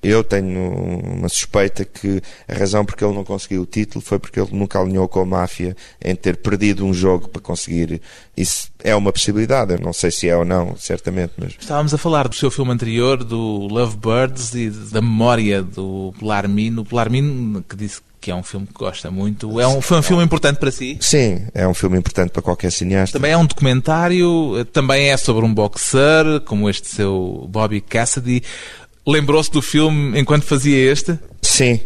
eu 0.03 0.23
tenho 0.23 0.73
uma 1.17 1.29
suspeita 1.29 1.85
que 1.85 2.23
a 2.49 2.55
razão 2.55 2.85
porque 2.85 3.05
ele 3.05 3.15
não 3.15 3.25
conseguiu 3.25 3.63
o 3.63 3.67
título 3.67 4.05
foi 4.05 4.19
porque 4.19 4.39
ele 4.41 4.51
nunca 4.53 4.81
alinhou 4.81 5.09
com 5.09 5.21
a 5.21 5.25
máfia 5.25 5.77
em 6.03 6.15
ter 6.15 6.37
perdido 6.37 6.85
um 6.85 6.93
jogo 6.93 7.29
para 7.29 7.41
conseguir. 7.41 8.01
Isso 8.37 8.71
é 8.83 8.95
uma 8.95 9.13
possibilidade, 9.13 9.73
eu 9.73 9.81
não 9.81 9.93
sei 9.93 10.11
se 10.11 10.29
é 10.29 10.37
ou 10.37 10.45
não, 10.45 10.77
certamente. 10.77 11.33
Mas... 11.39 11.55
Estávamos 11.59 11.95
a 11.95 11.99
falar 11.99 12.29
do 12.29 12.35
seu 12.35 12.51
filme 12.51 12.73
anterior, 12.73 13.25
do 13.25 13.67
Lovebirds 13.69 14.55
e 14.55 14.71
da 14.71 15.01
memória 15.01 15.63
do 15.63 16.13
Belarmino. 16.21 16.85
Belarmino, 16.85 17.63
que 17.63 17.77
disse 17.77 18.01
que 18.27 18.31
é 18.31 18.35
um 18.35 18.43
filme 18.43 18.67
que 18.67 18.73
gosta 18.75 19.09
muito. 19.11 19.61
É 19.61 19.69
um, 19.69 19.81
foi 19.81 19.99
um 19.99 20.03
filme 20.03 20.25
importante 20.25 20.59
para 20.59 20.73
si? 20.73 20.99
Sim, 21.01 21.47
é 21.55 21.67
um 21.67 21.75
filme 21.75 21.97
importante 21.97 22.31
para 22.31 22.43
qualquer 22.43 22.73
cineasta. 22.73 23.19
Também 23.19 23.31
é 23.31 23.37
um 23.37 23.47
documentário, 23.47 24.65
também 24.73 25.11
é 25.11 25.17
sobre 25.17 25.45
um 25.45 25.55
boxer, 25.55 26.41
como 26.45 26.69
este 26.69 26.89
seu 26.89 27.47
Bobby 27.49 27.81
Cassidy. 27.81 28.43
Lembrou-se 29.07 29.51
do 29.51 29.63
filme 29.63 30.19
enquanto 30.19 30.45
fazia 30.45 30.91
este? 30.91 31.19
Sim. 31.43 31.81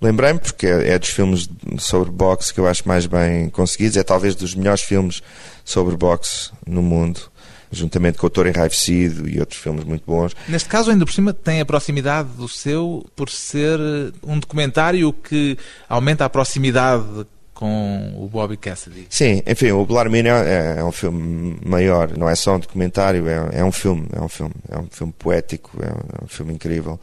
Lembrei-me 0.00 0.40
porque 0.40 0.66
é, 0.66 0.98
dos 0.98 1.10
filmes 1.10 1.48
sobre 1.78 2.10
boxe 2.10 2.52
que 2.52 2.58
eu 2.58 2.66
acho 2.66 2.86
mais 2.86 3.06
bem 3.06 3.48
conseguidos, 3.50 3.96
é 3.96 4.02
talvez 4.02 4.34
dos 4.34 4.54
melhores 4.54 4.82
filmes 4.82 5.22
sobre 5.64 5.96
boxe 5.96 6.50
no 6.66 6.82
mundo 6.82 7.32
juntamente 7.72 8.18
com 8.18 8.26
o 8.26 8.28
Autor 8.28 8.46
Enraivecido 8.46 9.28
e 9.28 9.40
outros 9.40 9.58
filmes 9.58 9.82
muito 9.82 10.04
bons. 10.06 10.36
Neste 10.46 10.68
caso, 10.68 10.90
ainda 10.90 11.06
por 11.06 11.12
cima, 11.12 11.32
tem 11.32 11.60
a 11.60 11.64
proximidade 11.64 12.28
do 12.36 12.46
seu 12.46 13.04
por 13.16 13.30
ser 13.30 13.80
um 14.22 14.38
documentário 14.38 15.12
que 15.12 15.56
aumenta 15.88 16.24
a 16.24 16.28
proximidade 16.28 17.26
com 17.62 18.12
o 18.16 18.26
Bobby 18.26 18.56
Cassidy. 18.56 19.06
Sim, 19.08 19.40
enfim, 19.46 19.70
o 19.70 19.86
Blarmino 19.86 20.30
é, 20.30 20.78
é, 20.80 20.84
um 20.84 20.90
filme 20.90 21.56
maior, 21.64 22.10
não 22.18 22.28
é 22.28 22.34
só 22.34 22.56
um 22.56 22.58
documentário, 22.58 23.28
é, 23.28 23.60
é, 23.60 23.64
um 23.64 23.70
filme, 23.70 24.08
é 24.12 24.20
um 24.20 24.28
filme, 24.28 24.54
é 24.68 24.76
um 24.76 24.88
filme 24.90 25.14
poético, 25.16 25.70
é 25.80 25.86
um, 25.86 26.22
é 26.22 26.24
um 26.24 26.26
filme 26.26 26.52
incrível 26.54 26.98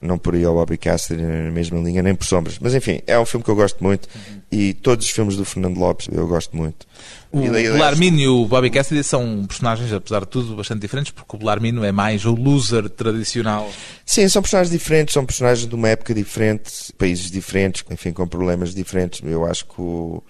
não 0.00 0.16
por 0.16 0.34
aí 0.34 0.44
ao 0.44 0.54
Bobby 0.54 0.78
Cassidy 0.78 1.20
na 1.20 1.50
mesma 1.50 1.78
linha, 1.80 2.02
nem 2.02 2.14
por 2.14 2.24
sombras. 2.24 2.58
Mas 2.58 2.74
enfim, 2.74 3.02
é 3.06 3.18
um 3.18 3.26
filme 3.26 3.44
que 3.44 3.50
eu 3.50 3.56
gosto 3.56 3.82
muito 3.84 4.08
uhum. 4.14 4.40
e 4.50 4.72
todos 4.72 5.04
os 5.04 5.10
filmes 5.10 5.36
do 5.36 5.44
Fernando 5.44 5.76
Lopes 5.76 6.08
eu 6.10 6.26
gosto 6.26 6.56
muito. 6.56 6.86
O 7.30 7.40
Belarmino 7.40 8.18
e 8.18 8.26
o 8.26 8.46
Bobby 8.46 8.70
Cassidy 8.70 9.04
são 9.04 9.44
personagens, 9.46 9.92
apesar 9.92 10.20
de 10.20 10.28
tudo, 10.28 10.56
bastante 10.56 10.80
diferentes, 10.80 11.12
porque 11.12 11.36
o 11.36 11.38
Belarmino 11.38 11.84
é 11.84 11.92
mais 11.92 12.24
o 12.24 12.34
loser 12.34 12.88
tradicional. 12.88 13.70
Sim, 14.04 14.26
são 14.28 14.40
personagens 14.40 14.72
diferentes, 14.72 15.12
são 15.12 15.26
personagens 15.26 15.68
de 15.68 15.74
uma 15.74 15.88
época 15.90 16.14
diferente, 16.14 16.92
países 16.96 17.30
diferentes, 17.30 17.84
enfim, 17.90 18.12
com 18.12 18.26
problemas 18.26 18.74
diferentes. 18.74 19.20
Eu 19.22 19.44
acho 19.44 19.66
que 19.66 19.80
o, 19.80 20.22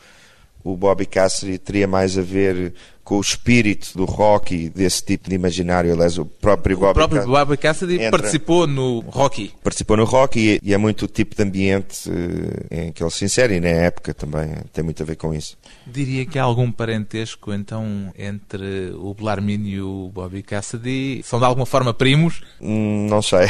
o 0.62 0.76
Bobby 0.76 1.06
Cassidy 1.06 1.58
teria 1.58 1.86
mais 1.86 2.18
a 2.18 2.22
ver 2.22 2.74
com 3.08 3.16
o 3.16 3.20
espírito 3.22 3.96
do 3.96 4.04
rock 4.04 4.68
desse 4.68 5.02
tipo 5.02 5.30
de 5.30 5.34
imaginário. 5.34 5.90
Aliás, 5.90 6.18
o 6.18 6.26
próprio 6.26 6.76
o 6.76 6.80
Bobby, 6.80 6.94
próprio 6.94 7.26
Bobby 7.26 7.56
Cassidy 7.56 7.94
entra, 7.94 8.10
participou 8.10 8.66
no 8.66 9.00
rock. 9.00 9.50
Participou 9.64 9.96
no 9.96 10.04
rock 10.04 10.38
e, 10.38 10.60
e, 10.62 10.74
é 10.74 10.76
muito 10.76 11.06
o 11.06 11.08
tipo 11.08 11.34
de 11.34 11.42
ambiente 11.42 12.10
uh, 12.10 12.66
em 12.70 12.92
que 12.92 13.02
ele 13.02 13.10
se 13.10 13.24
insere 13.24 13.54
e 13.54 13.60
na 13.60 13.68
época 13.68 14.12
também 14.12 14.50
tem 14.74 14.84
muito 14.84 15.02
a 15.02 15.06
ver 15.06 15.16
com 15.16 15.32
isso. 15.32 15.56
Diria 15.86 16.26
que 16.26 16.38
há 16.38 16.42
algum 16.42 16.70
parentesco 16.70 17.50
então 17.50 18.12
entre 18.18 18.90
o 18.90 19.14
Blarmin 19.14 19.66
e 19.66 19.80
o 19.80 20.10
Bobby 20.12 20.42
Cassidy? 20.42 21.22
São 21.24 21.38
de 21.38 21.46
alguma 21.46 21.64
forma 21.64 21.94
primos? 21.94 22.42
Hum, 22.60 23.06
não 23.08 23.22
sei. 23.22 23.46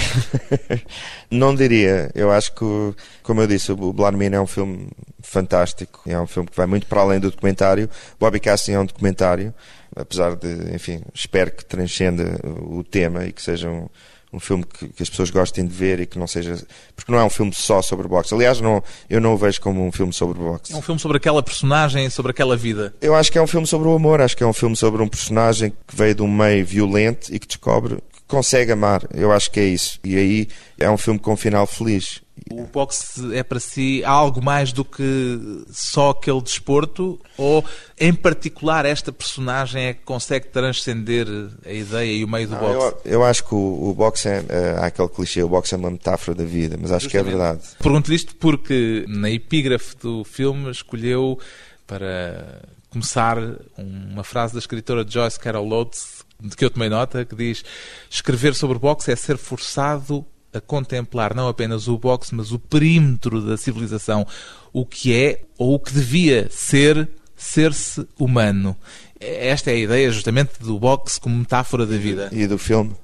não 1.29 1.53
diria. 1.53 2.13
Eu 2.15 2.31
acho 2.31 2.55
que, 2.55 2.95
como 3.25 3.41
eu 3.41 3.49
disse, 3.49 3.73
o 3.73 3.93
Blarmin 3.93 4.35
é 4.35 4.41
um 4.41 4.47
filme 4.47 4.87
fantástico. 5.21 6.03
É 6.07 6.19
um 6.19 6.27
filme 6.27 6.49
que 6.49 6.57
vai 6.57 6.67
muito 6.67 6.87
para 6.87 7.01
além 7.01 7.21
do 7.21 7.31
documentário. 7.31 7.89
Bobby 8.19 8.41
Cassidy 8.41 8.73
é 8.73 8.81
um 8.81 8.87
documentário 8.87 9.55
apesar 9.97 10.37
de, 10.37 10.75
enfim, 10.75 11.03
espero 11.15 11.51
que 11.51 11.65
transcenda 11.65 12.41
o 12.45 12.85
tema 12.85 13.25
e 13.25 13.33
que 13.33 13.43
seja 13.43 13.69
um, 13.69 13.89
um 14.33 14.39
filme 14.39 14.65
que, 14.65 14.89
que, 14.89 15.03
as 15.03 15.11
pessoas 15.11 15.31
gostem 15.31 15.67
de 15.67 15.75
ver 15.75 16.01
e 16.01 16.07
que 16.07 16.19
não 16.19 16.27
seja. 16.27 16.57
Porque 16.95 17.11
não 17.11 17.19
é 17.19 17.25
um 17.25 17.31
filme 17.31 17.53
só 17.53 17.83
sobre 17.83 18.07
boxe. 18.07 18.35
Aliás, 18.35 18.61
não, 18.61 18.83
eu 19.09 19.21
não 19.21 19.35
o 19.35 19.37
vejo 19.37 19.61
como 19.61 19.85
um 19.85 19.91
filme 19.91 20.13
sobre 20.13 20.39
boxe. 20.39 20.73
É 20.73 20.77
um 20.77 20.83
filme 20.83 21.01
sobre 21.01 21.17
aquela 21.17 21.43
personagem, 21.43 22.09
sobre 22.11 22.31
aquela 22.31 22.57
vida. 22.57 22.95
Eu 23.01 23.15
acho 23.15 23.33
que 23.33 23.39
é 23.39 23.43
um 23.43 23.47
filme 23.47 23.67
sobre 23.67 23.89
o 23.89 23.95
amor. 23.95 24.21
Acho 24.21 24.37
que 24.37 24.45
é 24.45 24.47
um 24.47 24.53
filme 24.53 24.77
sobre 24.77 25.03
um 25.03 25.09
personagem 25.09 25.71
que 25.71 25.97
veio 25.97 26.15
de 26.15 26.23
um 26.23 26.29
meio 26.29 26.65
violento 26.65 27.35
e 27.35 27.39
que 27.39 27.47
descobre 27.47 27.99
consegue 28.29 28.73
amar. 28.73 29.03
Eu 29.13 29.33
acho 29.33 29.51
que 29.51 29.59
é 29.59 29.65
isso. 29.65 29.99
E 30.05 30.17
aí 30.17 30.49
é 30.79 30.89
um 30.89 30.99
filme 30.99 31.19
com 31.19 31.33
um 31.33 31.37
final 31.37 31.67
feliz. 31.67 32.21
O 32.51 32.63
boxe 32.65 33.35
é 33.35 33.43
para 33.43 33.59
si 33.59 34.03
algo 34.05 34.43
mais 34.43 34.73
do 34.73 34.85
que 34.85 35.65
só 35.71 36.11
aquele 36.11 36.41
desporto? 36.41 37.21
Ou, 37.37 37.65
em 37.99 38.15
particular, 38.15 38.87
esta 38.87 39.11
personagem 39.11 39.87
é 39.87 39.95
que 39.95 40.03
consegue 40.05 40.47
transcender 40.47 41.27
a 41.67 41.73
ideia 41.73 42.13
e 42.13 42.25
o 42.25 42.29
meio 42.29 42.47
do 42.47 42.55
Não, 42.55 42.61
boxe? 42.61 42.97
Eu, 43.05 43.13
eu, 43.13 43.25
acho 43.25 43.45
que 43.45 43.55
o, 43.55 43.89
o 43.89 43.95
boxe 43.95 44.29
é, 44.29 44.45
é, 44.49 44.71
há 44.79 44.87
aquele 44.87 45.09
clichê, 45.09 45.43
o 45.43 45.49
boxe 45.49 45.75
é 45.75 45.79
uma 45.79 45.91
metáfora 45.91 46.37
da 46.37 46.45
vida, 46.45 46.77
mas 46.81 46.93
acho 46.93 47.05
Justamente. 47.05 47.27
que 47.27 47.35
é 47.35 47.39
verdade. 47.39 47.61
Pergunto 47.79 48.13
isto 48.13 48.37
porque 48.37 49.05
na 49.09 49.31
epígrafe 49.31 49.97
do 49.97 50.23
filme 50.23 50.71
escolheu 50.71 51.39
para 51.87 52.61
começar 52.91 53.37
uma 53.77 54.25
frase 54.25 54.53
da 54.53 54.59
escritora 54.59 55.05
Joyce 55.07 55.39
Carol 55.39 55.69
Oates, 55.71 56.25
de 56.41 56.57
que 56.57 56.65
eu 56.65 56.71
tomei 56.71 56.89
nota, 56.89 57.25
que 57.25 57.35
diz: 57.35 57.65
Escrever 58.09 58.55
sobre 58.55 58.79
boxe 58.79 59.11
é 59.11 59.17
ser 59.17 59.37
forçado 59.37 60.25
a 60.53 60.61
contemplar 60.61 61.35
não 61.35 61.49
apenas 61.49 61.89
o 61.89 61.99
boxe, 61.99 62.35
mas 62.35 62.53
o 62.53 62.59
perímetro 62.59 63.41
da 63.43 63.57
civilização, 63.57 64.27
o 64.73 64.87
que 64.87 65.15
é 65.15 65.43
ou 65.59 65.75
o 65.75 65.81
que 65.81 65.93
devia 65.93 66.49
ser 66.51 67.09
ser-se 67.37 68.07
humano. 68.19 68.77
Esta 69.21 69.71
é 69.71 69.75
a 69.75 69.79
ideia 69.79 70.11
justamente 70.11 70.53
do 70.61 70.79
boxe 70.79 71.21
como 71.21 71.37
metáfora 71.37 71.85
da 71.85 71.97
vida. 71.97 72.29
E 72.33 72.47
do 72.47 72.59
filme. 72.59 72.95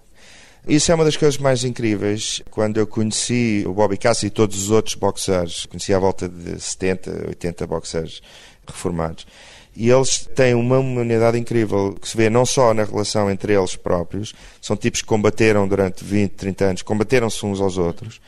Isso 0.66 0.90
é 0.90 0.94
uma 0.94 1.04
das 1.04 1.16
coisas 1.16 1.38
mais 1.38 1.62
incríveis. 1.62 2.40
Quando 2.50 2.78
eu 2.78 2.86
conheci 2.86 3.64
o 3.66 3.74
Bobby 3.74 3.98
Cassi 3.98 4.26
e 4.26 4.30
todos 4.30 4.62
os 4.62 4.70
outros 4.70 4.94
boxers, 4.94 5.66
conheci 5.66 5.92
à 5.92 5.98
volta 5.98 6.28
de 6.28 6.58
70, 6.58 7.26
80 7.28 7.66
boxers 7.66 8.22
reformados, 8.66 9.26
e 9.76 9.90
eles 9.90 10.28
têm 10.34 10.54
uma 10.54 10.78
humanidade 10.78 11.38
incrível 11.38 11.96
que 12.00 12.08
se 12.08 12.16
vê 12.16 12.30
não 12.30 12.46
só 12.46 12.72
na 12.72 12.84
relação 12.84 13.30
entre 13.30 13.54
eles 13.54 13.74
próprios, 13.74 14.32
são 14.60 14.76
tipos 14.76 15.02
que 15.02 15.06
combateram 15.06 15.66
durante 15.66 16.04
20, 16.04 16.30
30 16.32 16.64
anos, 16.64 16.82
combateram-se 16.82 17.44
uns 17.44 17.60
aos 17.60 17.76
outros 17.76 18.20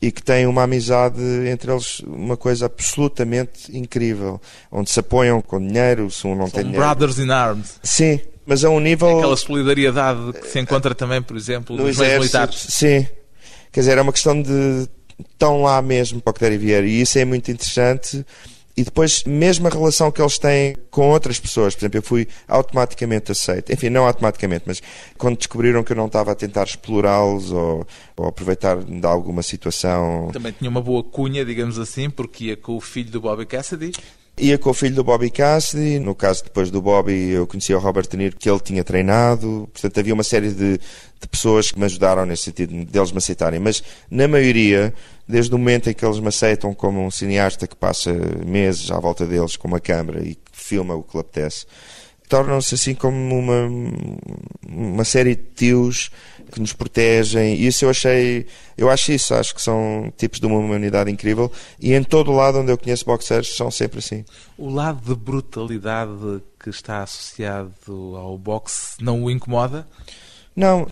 e 0.00 0.10
que 0.10 0.22
têm 0.22 0.46
uma 0.46 0.62
amizade 0.62 1.20
entre 1.48 1.72
eles, 1.72 2.00
uma 2.00 2.36
coisa 2.36 2.66
absolutamente 2.66 3.76
incrível, 3.76 4.40
onde 4.70 4.90
se 4.90 5.00
apoiam 5.00 5.40
com 5.40 5.58
dinheiro, 5.58 6.10
se 6.10 6.26
um 6.26 6.34
não 6.34 6.48
são 6.48 6.62
tem 6.62 6.72
brothers 6.72 7.18
in 7.18 7.30
arms. 7.30 7.78
Sim, 7.82 8.20
mas 8.46 8.64
a 8.64 8.70
um 8.70 8.80
nível... 8.80 9.18
Aquela 9.18 9.36
solidariedade 9.36 10.32
que 10.32 10.48
se 10.48 10.60
encontra 10.60 10.94
também, 10.94 11.20
por 11.20 11.36
exemplo, 11.36 11.76
no 11.76 11.84
nos 11.84 11.98
militares. 11.98 12.66
Sim, 12.68 13.06
quer 13.72 13.80
dizer, 13.80 13.98
é 13.98 14.02
uma 14.02 14.12
questão 14.12 14.40
de... 14.40 14.88
estão 15.30 15.62
lá 15.62 15.80
mesmo 15.82 16.20
para 16.20 16.30
o 16.30 16.34
que 16.34 16.40
der 16.40 16.52
e 16.52 16.58
vier, 16.58 16.84
e 16.84 17.00
isso 17.00 17.18
é 17.18 17.24
muito 17.24 17.50
interessante 17.50 18.24
e 18.76 18.84
depois, 18.84 19.24
mesmo 19.24 19.66
a 19.66 19.70
relação 19.70 20.10
que 20.10 20.20
eles 20.20 20.38
têm 20.38 20.76
com 20.90 21.08
outras 21.08 21.40
pessoas, 21.40 21.74
por 21.74 21.80
exemplo, 21.80 21.98
eu 21.98 22.02
fui 22.02 22.28
automaticamente 22.46 23.32
aceito. 23.32 23.72
Enfim, 23.72 23.88
não 23.88 24.06
automaticamente, 24.06 24.64
mas 24.66 24.82
quando 25.16 25.38
descobriram 25.38 25.82
que 25.82 25.92
eu 25.92 25.96
não 25.96 26.06
estava 26.06 26.32
a 26.32 26.34
tentar 26.34 26.64
explorá-los 26.64 27.50
ou, 27.52 27.86
ou 28.14 28.26
aproveitar 28.26 28.76
de 28.76 29.06
alguma 29.06 29.42
situação. 29.42 30.28
Também 30.30 30.52
tinha 30.52 30.68
uma 30.68 30.82
boa 30.82 31.02
cunha, 31.02 31.42
digamos 31.42 31.78
assim, 31.78 32.10
porque 32.10 32.46
ia 32.46 32.56
com 32.56 32.76
o 32.76 32.80
filho 32.80 33.10
do 33.10 33.18
Bobby 33.18 33.46
Cassidy. 33.46 33.92
Ia 34.38 34.58
com 34.58 34.68
o 34.68 34.74
filho 34.74 34.94
do 34.94 35.02
Bobby 35.02 35.30
Cassidy, 35.30 35.98
no 35.98 36.14
caso 36.14 36.44
depois 36.44 36.70
do 36.70 36.82
Bobby 36.82 37.30
eu 37.30 37.46
conhecia 37.46 37.74
o 37.74 37.80
Robert 37.80 38.06
De 38.06 38.18
Niro 38.18 38.36
que 38.36 38.50
ele 38.50 38.60
tinha 38.60 38.84
treinado, 38.84 39.66
portanto 39.72 39.98
havia 39.98 40.12
uma 40.12 40.22
série 40.22 40.50
de, 40.50 40.76
de 40.76 41.28
pessoas 41.30 41.70
que 41.72 41.78
me 41.78 41.86
ajudaram 41.86 42.26
nesse 42.26 42.42
sentido, 42.42 42.84
deles 42.84 43.12
me 43.12 43.16
aceitarem, 43.16 43.58
mas 43.58 43.82
na 44.10 44.28
maioria, 44.28 44.92
desde 45.26 45.54
o 45.54 45.58
momento 45.58 45.88
em 45.88 45.94
que 45.94 46.04
eles 46.04 46.20
me 46.20 46.28
aceitam 46.28 46.74
como 46.74 47.02
um 47.02 47.10
cineasta 47.10 47.66
que 47.66 47.74
passa 47.74 48.12
meses 48.44 48.90
à 48.90 49.00
volta 49.00 49.24
deles 49.24 49.56
com 49.56 49.68
uma 49.68 49.80
câmera 49.80 50.22
e 50.22 50.36
filma 50.52 50.94
o 50.94 51.02
que 51.02 51.16
lhe 51.16 51.20
apetece, 51.22 51.64
tornam-se 52.28 52.74
assim 52.74 52.94
como 52.94 53.16
uma, 53.38 53.68
uma 54.66 55.04
série 55.04 55.34
de 55.34 55.42
tios 55.54 56.10
que 56.50 56.60
nos 56.60 56.72
protegem. 56.72 57.54
E 57.54 57.66
isso 57.66 57.84
eu 57.84 57.90
achei, 57.90 58.46
eu 58.76 58.90
acho 58.90 59.12
isso, 59.12 59.34
acho 59.34 59.54
que 59.54 59.62
são 59.62 60.12
tipos 60.16 60.40
de 60.40 60.46
uma 60.46 60.58
humanidade 60.58 61.10
incrível. 61.10 61.50
E 61.80 61.92
em 61.92 62.02
todo 62.02 62.30
o 62.30 62.36
lado 62.36 62.58
onde 62.58 62.72
eu 62.72 62.78
conheço 62.78 63.04
boxers 63.04 63.56
são 63.56 63.70
sempre 63.70 63.98
assim. 63.98 64.24
O 64.56 64.68
lado 64.70 65.00
de 65.02 65.14
brutalidade 65.20 66.42
que 66.58 66.70
está 66.70 67.02
associado 67.02 67.72
ao 68.16 68.36
boxe 68.38 68.96
não 69.00 69.24
o 69.24 69.30
incomoda? 69.30 69.86
Não, 70.54 70.86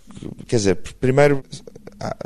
quer 0.47 0.57
dizer, 0.57 0.77
primeiro 1.01 1.42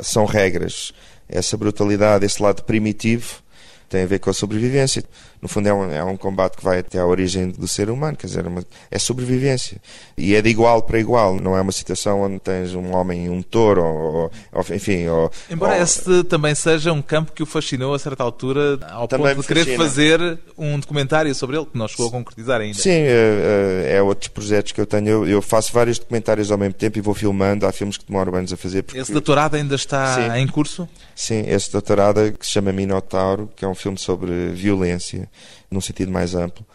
são 0.01 0.25
regras. 0.25 0.91
Essa 1.27 1.55
brutalidade, 1.55 2.25
esse 2.25 2.41
lado 2.41 2.63
primitivo 2.63 3.41
tem 3.87 4.03
a 4.03 4.05
ver 4.05 4.19
com 4.19 4.29
a 4.29 4.33
sobrevivência. 4.33 5.03
No 5.41 5.47
fundo, 5.47 5.69
é 5.69 5.73
um, 5.73 5.91
é 5.91 6.03
um 6.03 6.17
combate 6.17 6.57
que 6.57 6.63
vai 6.63 6.79
até 6.79 6.99
à 6.99 7.05
origem 7.05 7.49
do 7.49 7.67
ser 7.67 7.89
humano, 7.89 8.17
quer 8.17 8.27
dizer, 8.27 8.45
é, 8.45 8.47
uma, 8.47 8.63
é 8.91 8.99
sobrevivência. 8.99 9.77
E 10.17 10.35
é 10.35 10.41
de 10.41 10.49
igual 10.49 10.81
para 10.81 10.99
igual, 10.99 11.35
não 11.39 11.55
é 11.55 11.61
uma 11.61 11.71
situação 11.71 12.21
onde 12.21 12.39
tens 12.39 12.73
um 12.73 12.93
homem 12.93 13.25
e 13.25 13.29
um 13.29 13.41
touro, 13.41 13.83
ou, 13.83 14.31
ou 14.51 14.65
enfim. 14.75 15.07
Ou, 15.07 15.31
Embora 15.49 15.75
ou, 15.75 15.81
esse 15.81 16.23
também 16.25 16.53
seja 16.53 16.91
um 16.91 17.01
campo 17.01 17.31
que 17.31 17.41
o 17.41 17.45
fascinou 17.45 17.93
a 17.93 17.99
certa 17.99 18.23
altura, 18.23 18.79
ao 18.89 19.07
ponto 19.07 19.35
de 19.35 19.47
querer 19.47 19.77
fazer 19.77 20.39
um 20.57 20.77
documentário 20.79 21.33
sobre 21.33 21.55
ele, 21.55 21.65
que 21.65 21.77
não 21.77 21.87
chegou 21.87 22.07
a 22.07 22.11
concretizar 22.11 22.59
ainda. 22.59 22.77
Sim, 22.77 22.89
é, 22.89 23.85
é, 23.87 23.95
é 23.95 24.01
outros 24.01 24.27
projetos 24.27 24.71
que 24.73 24.81
eu 24.81 24.85
tenho. 24.85 25.07
Eu, 25.07 25.27
eu, 25.27 25.41
faço 25.41 25.71
vários 25.71 25.97
documentários 25.97 26.51
ao 26.51 26.57
mesmo 26.57 26.73
tempo 26.73 26.97
e 26.97 27.01
vou 27.01 27.13
filmando. 27.13 27.65
Há 27.65 27.71
filmes 27.71 27.97
que 27.97 28.05
demoram 28.05 28.35
anos 28.35 28.51
a 28.51 28.57
fazer. 28.57 28.83
Porque... 28.83 28.99
Esse 28.99 29.11
doutorado 29.11 29.55
ainda 29.55 29.75
está 29.75 30.15
Sim. 30.15 30.39
em 30.39 30.47
curso? 30.47 30.87
Sim, 31.19 31.43
esse 31.47 31.69
doutorado 31.69 32.31
que 32.31 32.45
se 32.45 32.53
chama 32.53 32.71
Minotauro, 32.71 33.49
que 33.53 33.65
é 33.65 33.67
um 33.67 33.75
filme 33.75 33.97
sobre 33.97 34.51
violência, 34.51 35.29
num 35.69 35.81
sentido 35.81 36.09
mais 36.09 36.33
amplo. 36.33 36.65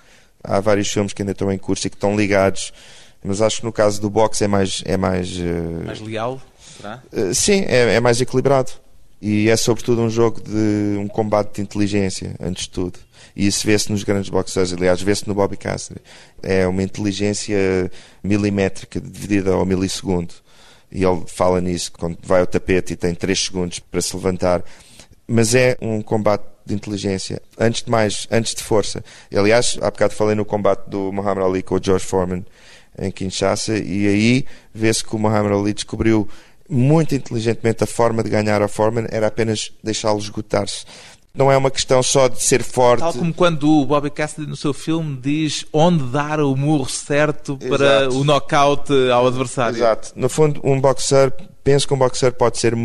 Há 0.43 0.61
vários 0.61 0.87
filmes 0.89 1.15
que 1.15 1.23
ainda 1.23 1.33
estão 1.33 1.51
em 1.51 1.57
curso 1.57 1.87
e 1.87 1.91
que 1.91 1.97
estão 1.97 2.15
ligados, 2.15 2.71
mas 3.25 3.41
acho 3.41 3.61
que 3.61 3.65
no 3.65 3.73
caso 3.73 4.03
do 4.03 4.11
boxe 4.11 4.45
é 4.45 4.47
mais. 4.47 4.83
É 4.85 4.99
mais, 4.99 5.31
uh... 5.39 5.87
mais 5.87 5.99
leal? 5.99 6.43
Será? 6.77 7.03
Uh, 7.11 7.35
sim, 7.35 7.65
é, 7.67 7.95
é 7.95 8.01
mais 8.01 8.21
equilibrado. 8.21 8.71
E 9.19 9.49
é 9.49 9.57
sobretudo 9.57 10.03
um 10.03 10.11
jogo 10.11 10.43
de 10.43 10.99
um 10.99 11.09
combate 11.09 11.55
de 11.55 11.63
inteligência, 11.63 12.37
antes 12.39 12.65
de 12.65 12.71
tudo. 12.71 12.99
E 13.35 13.47
isso 13.47 13.67
vê-se 13.67 13.91
nos 13.91 14.05
grandes 14.05 14.29
boxers, 14.29 14.75
aliás, 14.75 15.01
vê-se 15.01 15.27
no 15.27 15.35
Bobby 15.35 15.57
Cassidy. 15.57 16.03
É 16.43 16.67
uma 16.67 16.83
inteligência 16.83 17.91
milimétrica, 18.23 19.01
dividida 19.01 19.53
ao 19.55 19.65
milissegundo. 19.65 20.35
E 20.95 21.05
ele 21.05 21.25
fala 21.27 21.61
nisso, 21.61 21.91
quando 21.93 22.17
vai 22.23 22.41
ao 22.41 22.47
tapete 22.47 22.93
e 22.93 22.97
tem 22.97 23.15
3 23.15 23.39
segundos 23.39 23.81
para 23.81 24.01
se 24.01 24.15
levantar. 24.15 24.65
Mas 25.27 25.55
é 25.55 25.77
um 25.81 26.01
combate 26.01 26.45
de 26.65 26.73
inteligência, 26.73 27.43
antes 27.59 27.83
de 27.83 27.91
mais, 27.91 28.29
antes 28.31 28.55
de 28.55 28.63
força. 28.63 29.05
Aliás, 29.35 29.77
há 29.83 29.91
bocado 29.91 30.15
falei 30.15 30.35
no 30.35 30.45
combate 30.45 30.89
do 30.89 31.13
Muhammad 31.13 31.45
Ali 31.47 31.63
com 31.63 31.75
o 31.75 31.81
George 31.83 32.05
Foreman 32.05 32.45
em 32.99 33.11
Kinshasa 33.11 33.77
e 33.77 34.07
aí 34.07 34.47
vê-se 34.73 35.05
que 35.05 35.17
o 35.17 35.19
Muhammad 35.19 35.53
Ali 35.53 35.75
descobriu 35.75 36.29
muito 36.69 37.15
inteligentemente 37.15 37.85
a 37.85 37.87
forma 37.87 38.23
de 38.23 38.31
ganhar 38.31 38.63
a 38.63 38.69
Foreman 38.69 39.07
era 39.11 39.27
apenas 39.27 39.73
deixá-lo 39.83 40.19
esgotar-se. 40.19 40.87
Não 41.37 41.51
é 41.51 41.57
uma 41.57 41.71
questão 41.71 42.01
só 42.01 42.29
de 42.29 42.41
ser 42.41 42.63
forte. 42.63 43.01
Tal 43.01 43.13
como 43.13 43.35
quando 43.35 43.69
o 43.69 43.85
Bobby 43.85 44.09
Cassidy 44.09 44.47
no 44.47 44.57
seu 44.57 44.73
filme 44.73 45.19
diz 45.21 45.67
onde 45.73 46.05
dar 46.05 46.39
o 46.39 46.55
murro 46.55 46.89
certo 46.89 47.59
para 47.59 48.03
Exato. 48.03 48.21
o 48.21 48.25
knockout 48.25 48.93
ao 49.11 49.27
adversário. 49.27 49.77
Exato. 49.77 50.13
No 50.15 50.29
fundo, 50.29 50.61
um 50.63 50.81
boxer, 50.81 51.33
penso 51.65 51.89
que 51.89 51.95
um 51.95 51.99
boxer 51.99 52.33
pode 52.33 52.59
ser 52.59 52.77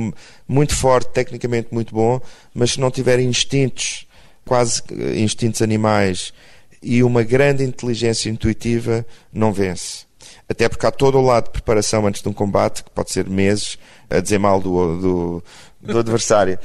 muito 0.47 0.75
forte, 0.75 1.11
tecnicamente 1.11 1.67
muito 1.71 1.93
bom, 1.93 2.19
mas 2.51 2.71
se 2.71 2.79
não 2.79 2.89
tiver 2.89 3.19
instintos, 3.19 4.07
quase 4.43 4.81
eh, 4.91 5.19
instintos 5.19 5.61
animais, 5.61 6.33
e 6.81 7.03
uma 7.03 7.21
grande 7.21 7.63
inteligência 7.63 8.31
intuitiva, 8.31 9.05
não 9.31 9.53
vence. 9.53 10.07
Até 10.49 10.67
porque 10.67 10.87
há 10.87 10.91
todo 10.91 11.19
o 11.19 11.21
lado 11.21 11.45
de 11.45 11.51
preparação 11.51 12.07
antes 12.07 12.23
de 12.23 12.29
um 12.29 12.33
combate, 12.33 12.83
que 12.83 12.89
pode 12.89 13.11
ser 13.11 13.29
meses, 13.29 13.77
a 14.09 14.19
dizer 14.19 14.39
mal 14.39 14.59
do, 14.59 14.97
do, 14.97 15.43
do 15.81 15.99
adversário. 15.99 16.57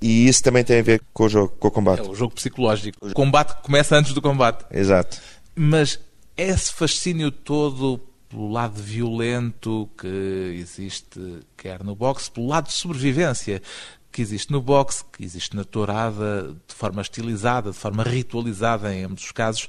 E 0.00 0.28
isso 0.28 0.42
também 0.42 0.62
tem 0.62 0.78
a 0.78 0.82
ver 0.82 1.02
com 1.12 1.24
o 1.24 1.28
jogo, 1.28 1.54
com 1.58 1.68
o 1.68 1.70
combate. 1.70 2.00
É 2.00 2.10
o 2.10 2.14
jogo 2.14 2.34
psicológico. 2.34 3.08
O 3.08 3.12
combate 3.12 3.60
começa 3.62 3.96
antes 3.96 4.12
do 4.12 4.22
combate. 4.22 4.64
Exato. 4.70 5.20
Mas 5.56 5.98
esse 6.36 6.72
fascínio 6.72 7.30
todo 7.30 8.00
pelo 8.28 8.50
lado 8.50 8.80
violento 8.80 9.88
que 9.98 10.56
existe, 10.58 11.40
quer 11.56 11.82
no 11.82 11.94
boxe, 11.94 12.30
pelo 12.30 12.46
lado 12.46 12.66
de 12.66 12.74
sobrevivência 12.74 13.62
que 14.12 14.22
existe 14.22 14.52
no 14.52 14.60
boxe, 14.60 15.04
que 15.12 15.24
existe 15.24 15.56
na 15.56 15.64
tourada, 15.64 16.54
de 16.66 16.74
forma 16.74 17.00
estilizada, 17.00 17.70
de 17.70 17.76
forma 17.76 18.02
ritualizada 18.02 18.94
em 18.94 19.04
ambos 19.04 19.24
os 19.24 19.32
casos, 19.32 19.68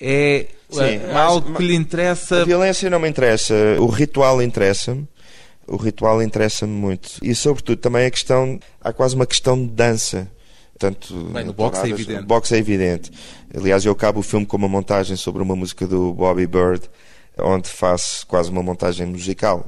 é 0.00 0.48
Sim, 0.68 1.10
algo 1.14 1.50
mas, 1.50 1.58
que 1.58 1.64
lhe 1.64 1.74
interessa. 1.74 2.42
A 2.42 2.44
violência 2.44 2.90
não 2.90 3.00
me 3.00 3.08
interessa, 3.08 3.54
o 3.80 3.86
ritual 3.86 4.42
interessa-me. 4.42 5.08
O 5.66 5.76
ritual 5.76 6.22
interessa-me 6.22 6.72
muito. 6.72 7.18
E, 7.22 7.34
sobretudo, 7.34 7.78
também 7.78 8.06
a 8.06 8.10
questão. 8.10 8.58
Há 8.80 8.92
quase 8.92 9.14
uma 9.14 9.26
questão 9.26 9.60
de 9.60 9.72
dança. 9.72 10.30
Tanto 10.78 11.14
Bem, 11.32 11.44
no 11.44 11.52
boxe 11.52 11.86
é 11.86 11.88
evidente. 11.88 12.20
No 12.20 12.26
boxe 12.26 12.54
é 12.54 12.58
evidente. 12.58 13.10
Aliás, 13.54 13.84
eu 13.84 13.92
acabo 13.92 14.20
o 14.20 14.22
filme 14.22 14.44
com 14.44 14.56
uma 14.56 14.68
montagem 14.68 15.16
sobre 15.16 15.42
uma 15.42 15.56
música 15.56 15.86
do 15.86 16.12
Bobby 16.12 16.46
Bird, 16.46 16.88
onde 17.38 17.68
faço 17.68 18.26
quase 18.26 18.50
uma 18.50 18.62
montagem 18.62 19.06
musical. 19.06 19.66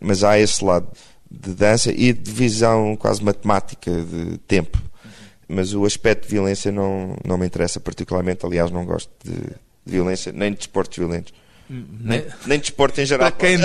Mas 0.00 0.22
há 0.22 0.38
esse 0.38 0.62
lado 0.62 0.88
de 1.30 1.54
dança 1.54 1.90
e 1.90 2.12
de 2.12 2.30
visão 2.30 2.94
quase 2.96 3.24
matemática 3.24 3.90
de 3.90 4.38
tempo. 4.38 4.78
Mas 5.48 5.74
o 5.74 5.84
aspecto 5.84 6.24
de 6.24 6.34
violência 6.34 6.70
não, 6.70 7.16
não 7.24 7.38
me 7.38 7.46
interessa 7.46 7.80
particularmente. 7.80 8.44
Aliás, 8.44 8.70
não 8.70 8.84
gosto 8.84 9.10
de, 9.24 9.32
de 9.32 9.92
violência, 9.92 10.32
nem 10.32 10.52
de 10.52 10.58
desportos 10.58 10.98
violentos. 10.98 11.32
Nem, 11.72 12.26
nem 12.46 12.58
desporto 12.58 13.00
em 13.00 13.06
geral. 13.06 13.30
Para 13.32 13.38
quem, 13.38 13.58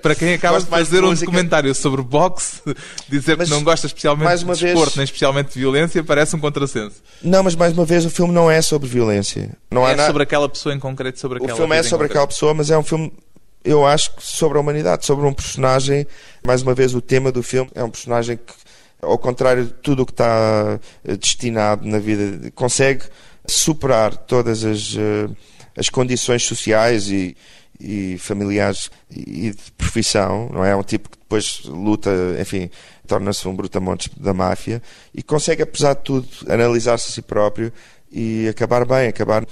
para 0.00 0.14
quem 0.14 0.34
acaba 0.34 0.60
de 0.60 0.66
fazer 0.66 1.00
de 1.00 1.06
um 1.06 1.14
documentário 1.14 1.74
sobre 1.74 2.02
boxe, 2.02 2.60
dizer 3.08 3.36
mas, 3.38 3.48
que 3.48 3.54
não 3.54 3.64
gosta 3.64 3.86
especialmente 3.86 4.28
de 4.28 4.44
desporto, 4.44 4.74
vez... 4.74 4.96
nem 4.96 5.04
especialmente 5.04 5.54
de 5.54 5.60
violência, 5.60 6.04
parece 6.04 6.36
um 6.36 6.38
contrassenso. 6.38 7.02
Não, 7.22 7.42
mas 7.42 7.54
mais 7.54 7.72
uma 7.72 7.86
vez 7.86 8.04
o 8.04 8.10
filme 8.10 8.34
não 8.34 8.50
é 8.50 8.60
sobre 8.60 8.88
violência. 8.88 9.56
Não 9.70 9.88
é 9.88 9.96
sobre 10.04 10.22
aquela 10.22 10.48
pessoa 10.48 10.74
em 10.74 10.78
concreto, 10.78 11.18
sobre 11.18 11.38
aquela 11.38 11.54
O 11.54 11.56
filme 11.56 11.76
é 11.76 11.82
sobre 11.82 12.06
aquela 12.06 12.26
pessoa, 12.26 12.52
mas 12.52 12.70
é 12.70 12.76
um 12.76 12.82
filme, 12.82 13.10
eu 13.64 13.86
acho, 13.86 14.10
sobre 14.18 14.58
a 14.58 14.60
humanidade, 14.60 15.06
sobre 15.06 15.26
um 15.26 15.32
personagem. 15.32 16.06
Mais 16.44 16.60
uma 16.60 16.74
vez, 16.74 16.94
o 16.94 17.00
tema 17.00 17.32
do 17.32 17.42
filme 17.42 17.70
é 17.74 17.82
um 17.82 17.90
personagem 17.90 18.36
que, 18.36 18.52
ao 19.00 19.16
contrário 19.16 19.64
de 19.64 19.72
tudo 19.72 20.02
o 20.02 20.06
que 20.06 20.12
está 20.12 20.78
eh, 21.06 21.16
destinado 21.16 21.86
na 21.86 21.98
vida, 21.98 22.50
consegue 22.54 23.04
superar 23.46 24.14
todas 24.14 24.62
as. 24.62 24.94
Uh, 24.94 25.34
as 25.76 25.88
condições 25.88 26.44
sociais 26.44 27.08
e, 27.08 27.36
e 27.78 28.16
familiares 28.18 28.90
e 29.10 29.50
de 29.50 29.72
profissão, 29.76 30.48
não 30.52 30.64
é? 30.64 30.70
É 30.70 30.76
um 30.76 30.82
tipo 30.82 31.10
que 31.10 31.18
depois 31.18 31.62
luta, 31.64 32.10
enfim, 32.40 32.70
torna-se 33.06 33.46
um 33.46 33.54
brutamontes 33.54 34.08
da 34.16 34.32
máfia 34.32 34.82
e 35.14 35.22
consegue, 35.22 35.62
apesar 35.62 35.94
de 35.94 36.02
tudo, 36.02 36.28
analisar-se 36.48 37.10
a 37.10 37.12
si 37.12 37.22
próprio 37.22 37.72
e 38.10 38.48
acabar 38.48 38.86
bem, 38.86 39.08
acabar 39.08 39.42
uh, 39.42 39.46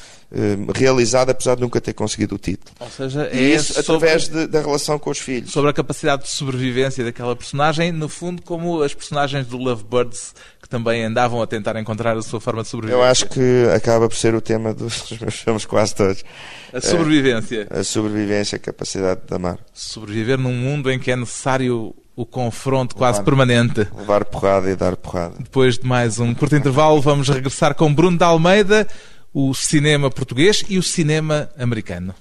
realizado, 0.75 1.31
apesar 1.31 1.57
de 1.57 1.61
nunca 1.61 1.81
ter 1.81 1.93
conseguido 1.93 2.37
o 2.37 2.39
título. 2.39 2.75
Ou 2.79 2.89
seja, 2.89 3.29
é 3.31 3.37
e 3.37 3.55
isso 3.55 3.79
através 3.79 4.29
de, 4.29 4.47
da 4.47 4.61
relação 4.61 4.99
com 4.99 5.11
os 5.11 5.19
filhos. 5.19 5.51
Sobre 5.51 5.71
a 5.71 5.73
capacidade 5.73 6.23
de 6.23 6.31
sobrevivência 6.31 7.05
daquela 7.05 7.35
personagem, 7.35 7.91
no 7.91 8.09
fundo, 8.09 8.43
como 8.43 8.83
as 8.83 8.95
personagens 8.95 9.47
do 9.47 9.59
Lovebirds 9.59 10.35
também 10.75 11.05
andavam 11.05 11.41
a 11.41 11.47
tentar 11.47 11.77
encontrar 11.77 12.17
a 12.17 12.23
sua 12.23 12.41
forma 12.41 12.63
de 12.63 12.69
sobreviver. 12.69 12.99
Eu 12.99 13.09
acho 13.09 13.29
que 13.29 13.69
acaba 13.73 14.09
por 14.09 14.17
ser 14.17 14.35
o 14.35 14.41
tema 14.41 14.75
dos 14.75 15.09
meus 15.21 15.37
filmes 15.37 15.65
quase 15.65 15.95
todos. 15.95 16.25
A 16.73 16.81
sobrevivência. 16.81 17.69
É, 17.71 17.79
a 17.79 17.85
sobrevivência, 17.85 18.57
a 18.57 18.59
capacidade 18.59 19.21
de 19.25 19.33
amar. 19.33 19.59
Sobreviver 19.73 20.37
num 20.37 20.53
mundo 20.53 20.91
em 20.91 20.99
que 20.99 21.13
é 21.13 21.17
necessário 21.17 21.95
o 22.17 22.27
confronto 22.27 22.97
quase 22.97 23.19
levar, 23.21 23.25
permanente. 23.25 23.89
Levar 23.97 24.25
porrada 24.25 24.69
e 24.69 24.75
dar 24.75 24.97
porrada. 24.97 25.37
Depois 25.39 25.79
de 25.79 25.87
mais 25.87 26.19
um 26.19 26.35
curto 26.35 26.57
intervalo, 26.57 27.01
vamos 27.01 27.29
regressar 27.29 27.77
com 27.77 27.95
Bruno 27.95 28.19
de 28.19 28.25
Almeida, 28.25 28.89
o 29.33 29.55
cinema 29.55 30.11
português 30.11 30.65
e 30.69 30.77
o 30.77 30.83
cinema 30.83 31.49
americano. 31.57 32.13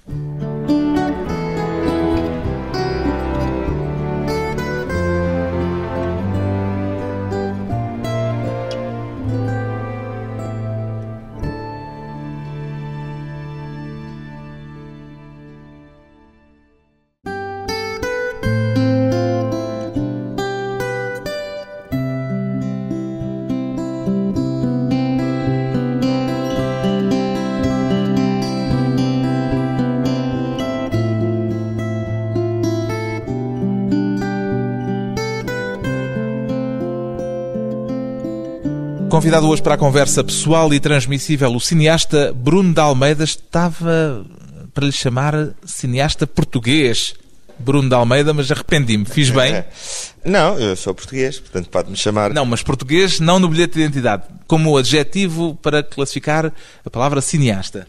Convidado 39.34 39.52
hoje 39.52 39.62
para 39.62 39.74
a 39.74 39.78
conversa 39.78 40.22
pessoal 40.22 40.72
e 40.72 40.78
transmissível, 40.78 41.52
o 41.52 41.60
cineasta 41.60 42.32
Bruno 42.32 42.72
de 42.72 42.78
Almeida 42.78 43.24
estava 43.24 44.24
para 44.72 44.86
lhe 44.86 44.92
chamar 44.92 45.48
cineasta 45.64 46.24
português. 46.24 47.14
Bruno 47.58 47.88
de 47.88 47.94
Almeida, 47.96 48.32
mas 48.32 48.52
arrependi-me. 48.52 49.04
Fiz 49.04 49.30
bem? 49.30 49.64
Não, 50.24 50.56
eu 50.56 50.76
sou 50.76 50.94
português, 50.94 51.40
portanto 51.40 51.68
pode-me 51.68 51.96
chamar. 51.96 52.32
Não, 52.32 52.46
mas 52.46 52.62
português 52.62 53.18
não 53.18 53.40
no 53.40 53.48
bilhete 53.48 53.74
de 53.74 53.80
identidade. 53.80 54.22
Como 54.46 54.76
adjetivo 54.76 55.58
para 55.60 55.82
classificar 55.82 56.52
a 56.84 56.90
palavra 56.90 57.20
cineasta. 57.20 57.88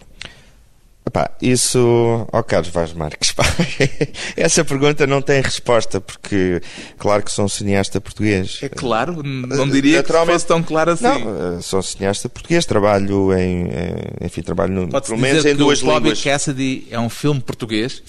Epá, 1.08 1.30
isso, 1.40 1.80
ó 2.32 2.40
oh 2.40 2.44
Carlos 2.44 2.70
Vaz 2.70 2.92
Marques, 2.92 3.32
pá, 3.32 3.44
essa 4.36 4.66
pergunta 4.66 5.06
não 5.06 5.22
tem 5.22 5.40
resposta, 5.40 6.02
porque 6.02 6.60
claro 6.98 7.22
que 7.22 7.32
sou 7.32 7.46
um 7.46 7.48
cineasta 7.48 8.02
português. 8.02 8.60
É 8.64 8.70
claro, 8.70 9.22
não 9.24 9.70
diria 9.70 10.02
que 10.02 10.12
fosse 10.12 10.48
tão 10.48 10.64
claro 10.64 10.92
assim. 10.92 11.04
Não, 11.04 11.58
eh, 11.58 11.62
sou 11.62 11.80
um 11.80 11.84
cineasta 11.84 12.28
português, 12.28 12.66
trabalho 12.66 13.38
em, 13.38 13.70
enfim, 14.20 14.42
trabalho 14.42 14.74
no, 14.74 15.02
pelo 15.02 15.18
menos 15.20 15.46
em 15.46 15.56
duas 15.56 15.80
línguas. 15.80 16.04
Bobby 16.04 16.22
Cassidy 16.24 16.88
é 16.90 17.00
um 17.00 17.10
filme 17.10 17.40
português? 17.40 18.02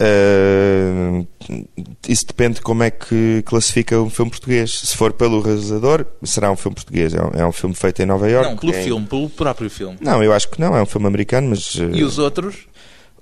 Uh, 0.00 1.26
isso 2.08 2.26
depende 2.26 2.56
de 2.56 2.62
como 2.62 2.82
é 2.82 2.90
que 2.90 3.42
classifica 3.46 4.00
um 4.00 4.10
filme 4.10 4.30
português. 4.30 4.80
Se 4.80 4.96
for 4.96 5.12
pelo 5.12 5.40
realizador, 5.40 6.04
será 6.22 6.50
um 6.50 6.56
filme 6.56 6.74
português. 6.74 7.14
É 7.14 7.22
um, 7.22 7.30
é 7.34 7.46
um 7.46 7.52
filme 7.52 7.74
feito 7.74 8.02
em 8.02 8.06
Nova 8.06 8.28
York. 8.28 8.50
Não, 8.50 8.56
pelo 8.56 8.74
é... 8.74 8.82
filme, 8.82 9.06
pelo 9.06 9.30
próprio 9.30 9.70
filme. 9.70 9.96
Não, 10.00 10.22
eu 10.22 10.32
acho 10.32 10.48
que 10.50 10.60
não. 10.60 10.76
É 10.76 10.82
um 10.82 10.86
filme 10.86 11.06
americano, 11.06 11.50
mas. 11.50 11.76
Uh... 11.76 11.94
E 11.94 12.02
os 12.02 12.18
outros? 12.18 12.66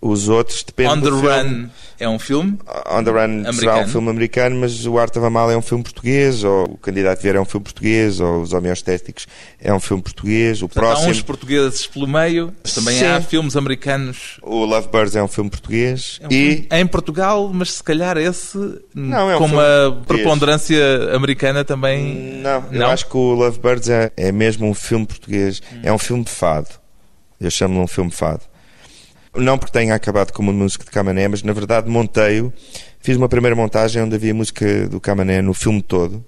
Os 0.02 0.28
outros 0.28 0.64
dependem 0.64 0.98
On 0.98 1.00
the 1.00 1.10
Run 1.10 1.68
é 2.00 2.08
um 2.08 2.18
filme? 2.18 2.58
On 2.90 3.04
the 3.04 3.10
Run 3.12 3.22
americano. 3.22 3.52
será 3.52 3.78
um 3.78 3.86
filme 3.86 4.10
americano, 4.10 4.56
mas 4.56 4.84
o 4.84 4.98
Arte 4.98 5.20
Amal 5.20 5.48
é 5.52 5.56
um 5.56 5.62
filme 5.62 5.84
português, 5.84 6.42
ou 6.42 6.64
o 6.64 6.76
Candidato 6.76 7.22
Vieira 7.22 7.38
é 7.38 7.40
um 7.40 7.44
filme 7.44 7.62
português, 7.62 8.18
ou 8.18 8.42
os 8.42 8.52
Homeostéticos 8.52 9.28
é 9.60 9.72
um 9.72 9.78
filme 9.78 10.02
português. 10.02 10.60
O 10.60 10.68
Portanto, 10.68 10.82
próximo... 10.82 11.08
Há 11.08 11.10
uns 11.12 11.22
portugueses 11.22 11.86
pelo 11.86 12.08
meio, 12.08 12.52
mas 12.60 12.74
também 12.74 12.98
Sim. 12.98 13.04
há 13.04 13.20
filmes 13.20 13.54
americanos. 13.54 14.40
O 14.42 14.64
Lovebirds 14.64 15.14
é 15.14 15.22
um 15.22 15.28
filme 15.28 15.48
português. 15.48 16.18
É 16.20 16.26
um 16.26 16.32
e... 16.32 16.50
Filme 16.56 16.68
em 16.72 16.86
Portugal, 16.88 17.50
mas 17.54 17.74
se 17.74 17.84
calhar 17.84 18.16
esse 18.16 18.58
Não, 18.92 19.30
é 19.30 19.36
um 19.36 19.38
com 19.38 19.46
uma 19.46 20.02
preponderância 20.04 21.14
americana 21.14 21.64
também. 21.64 22.40
Não, 22.42 22.64
Não, 22.72 22.80
eu 22.80 22.86
acho 22.88 23.06
que 23.06 23.16
o 23.16 23.34
Lovebirds 23.34 23.88
é, 23.88 24.10
é 24.16 24.32
mesmo 24.32 24.68
um 24.68 24.74
filme 24.74 25.06
português. 25.06 25.62
Hum. 25.72 25.80
É 25.84 25.92
um 25.92 25.98
filme 25.98 26.24
de 26.24 26.30
fado. 26.30 26.68
Eu 27.40 27.50
chamo-lhe 27.50 27.80
um 27.80 27.86
filme 27.86 28.10
de 28.10 28.16
fado. 28.16 28.51
Não 29.34 29.56
porque 29.58 29.72
tenha 29.72 29.94
acabado 29.94 30.32
com 30.32 30.42
uma 30.42 30.52
música 30.52 30.84
de 30.84 30.90
Camané, 30.90 31.26
mas 31.28 31.42
na 31.42 31.52
verdade 31.52 31.88
montei-o. 31.88 32.52
Fiz 33.00 33.16
uma 33.16 33.28
primeira 33.28 33.56
montagem 33.56 34.02
onde 34.02 34.14
havia 34.14 34.34
música 34.34 34.86
do 34.88 35.00
Camané 35.00 35.40
no 35.42 35.54
filme 35.54 35.82
todo. 35.82 36.24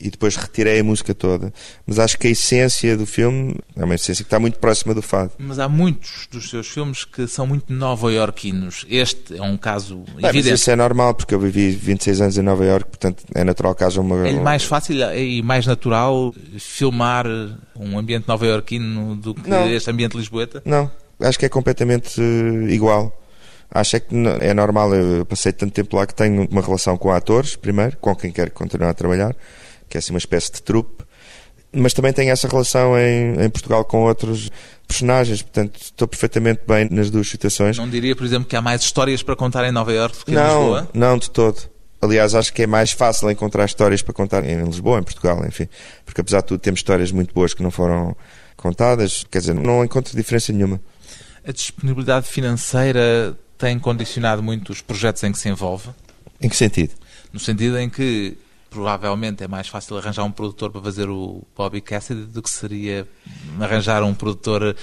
e 0.00 0.10
depois 0.10 0.34
retirei 0.36 0.80
a 0.80 0.84
música 0.84 1.14
toda. 1.14 1.52
Mas 1.86 1.98
acho 1.98 2.18
que 2.18 2.26
a 2.26 2.30
essência 2.30 2.96
do 2.96 3.06
filme 3.06 3.56
é 3.76 3.84
uma 3.84 3.94
essência 3.94 4.22
que 4.24 4.26
está 4.26 4.38
muito 4.40 4.58
próxima 4.58 4.92
do 4.92 5.00
fado. 5.00 5.30
Mas 5.38 5.58
há 5.58 5.68
muitos 5.68 6.26
dos 6.30 6.50
seus 6.50 6.66
filmes 6.68 7.04
que 7.04 7.26
são 7.26 7.46
muito 7.46 7.72
nova-iorquinos. 7.72 8.84
Este 8.88 9.36
é 9.36 9.42
um 9.42 9.56
caso 9.56 9.98
Bem, 10.16 10.26
evidente. 10.26 10.50
Mas 10.50 10.60
isso 10.60 10.70
é 10.70 10.76
normal, 10.76 11.14
porque 11.14 11.34
eu 11.34 11.40
vivi 11.40 11.70
26 11.70 12.20
anos 12.20 12.36
em 12.36 12.42
Nova 12.42 12.64
Iorque, 12.64 12.90
portanto 12.90 13.24
é 13.34 13.44
natural 13.44 13.74
que 13.74 13.84
haja 13.84 14.00
uma... 14.00 14.28
É 14.28 14.32
mais 14.32 14.64
fácil 14.64 14.96
e 15.16 15.42
mais 15.42 15.64
natural 15.66 16.34
filmar 16.58 17.26
um 17.76 17.96
ambiente 17.98 18.26
nova-iorquino 18.28 19.16
do 19.16 19.34
que 19.34 19.48
Não. 19.48 19.68
este 19.70 19.90
ambiente 19.90 20.16
lisboeta? 20.16 20.60
Não, 20.66 20.90
acho 21.20 21.38
que 21.38 21.46
é 21.46 21.48
completamente 21.48 22.20
eh, 22.20 22.72
igual. 22.72 23.20
Acho 23.70 23.96
é 23.96 24.00
que 24.00 24.14
é 24.40 24.54
normal, 24.54 24.94
eu 24.94 25.24
passei 25.26 25.52
tanto 25.52 25.72
tempo 25.72 25.96
lá 25.96 26.06
que 26.06 26.14
tenho 26.14 26.46
uma 26.50 26.62
relação 26.62 26.96
com 26.96 27.10
atores, 27.10 27.56
primeiro, 27.56 27.96
com 27.96 28.14
quem 28.14 28.30
quer 28.30 28.50
continuar 28.50 28.90
a 28.90 28.94
trabalhar, 28.94 29.34
que 29.88 29.96
é 29.96 29.98
assim 29.98 30.12
uma 30.12 30.18
espécie 30.18 30.52
de 30.52 30.62
trupe, 30.62 31.02
mas 31.72 31.92
também 31.92 32.12
tenho 32.12 32.30
essa 32.30 32.46
relação 32.46 32.96
em, 32.96 33.42
em 33.42 33.50
Portugal 33.50 33.84
com 33.84 34.02
outros 34.04 34.48
personagens, 34.86 35.42
portanto 35.42 35.80
estou 35.80 36.06
perfeitamente 36.06 36.60
bem 36.68 36.88
nas 36.88 37.10
duas 37.10 37.28
situações. 37.28 37.76
Não 37.76 37.88
diria, 37.88 38.14
por 38.14 38.24
exemplo, 38.24 38.44
que 38.48 38.54
há 38.54 38.62
mais 38.62 38.82
histórias 38.82 39.24
para 39.24 39.34
contar 39.34 39.64
em 39.66 39.72
Nova 39.72 39.92
Iorque 39.92 40.18
do 40.18 40.24
que 40.26 40.30
em 40.30 40.34
Não, 40.34 40.58
Lisboa? 40.60 40.88
não 40.94 41.18
de 41.18 41.30
todo. 41.30 41.58
Aliás, 42.00 42.34
acho 42.34 42.52
que 42.52 42.62
é 42.62 42.66
mais 42.66 42.92
fácil 42.92 43.28
encontrar 43.30 43.64
histórias 43.64 44.02
para 44.02 44.12
contar 44.14 44.44
em 44.44 44.62
Lisboa, 44.62 45.00
em 45.00 45.02
Portugal, 45.02 45.42
enfim. 45.48 45.66
Porque 46.04 46.20
apesar 46.20 46.42
de 46.42 46.46
tudo, 46.48 46.60
temos 46.60 46.78
histórias 46.78 47.10
muito 47.10 47.34
boas 47.34 47.54
que 47.54 47.62
não 47.62 47.70
foram 47.72 48.14
contadas. 48.56 49.24
Quer 49.30 49.38
dizer, 49.38 49.54
não 49.54 49.82
encontro 49.82 50.14
diferença 50.14 50.52
nenhuma. 50.52 50.80
A 51.46 51.52
disponibilidade 51.52 52.26
financeira 52.26 53.36
tem 53.58 53.78
condicionado 53.78 54.42
muito 54.42 54.72
os 54.72 54.80
projetos 54.80 55.22
em 55.24 55.30
que 55.30 55.38
se 55.38 55.48
envolve? 55.48 55.90
Em 56.40 56.48
que 56.48 56.56
sentido? 56.56 56.94
No 57.32 57.38
sentido 57.38 57.78
em 57.78 57.90
que 57.90 58.36
provavelmente 58.70 59.44
é 59.44 59.46
mais 59.46 59.68
fácil 59.68 59.96
arranjar 59.96 60.24
um 60.24 60.32
produtor 60.32 60.70
para 60.70 60.80
fazer 60.80 61.08
o 61.08 61.46
Bobby 61.56 61.80
Cassidy 61.80 62.22
do 62.22 62.42
que 62.42 62.50
seria 62.50 63.06
arranjar 63.60 64.02
um 64.02 64.14
produtor 64.14 64.74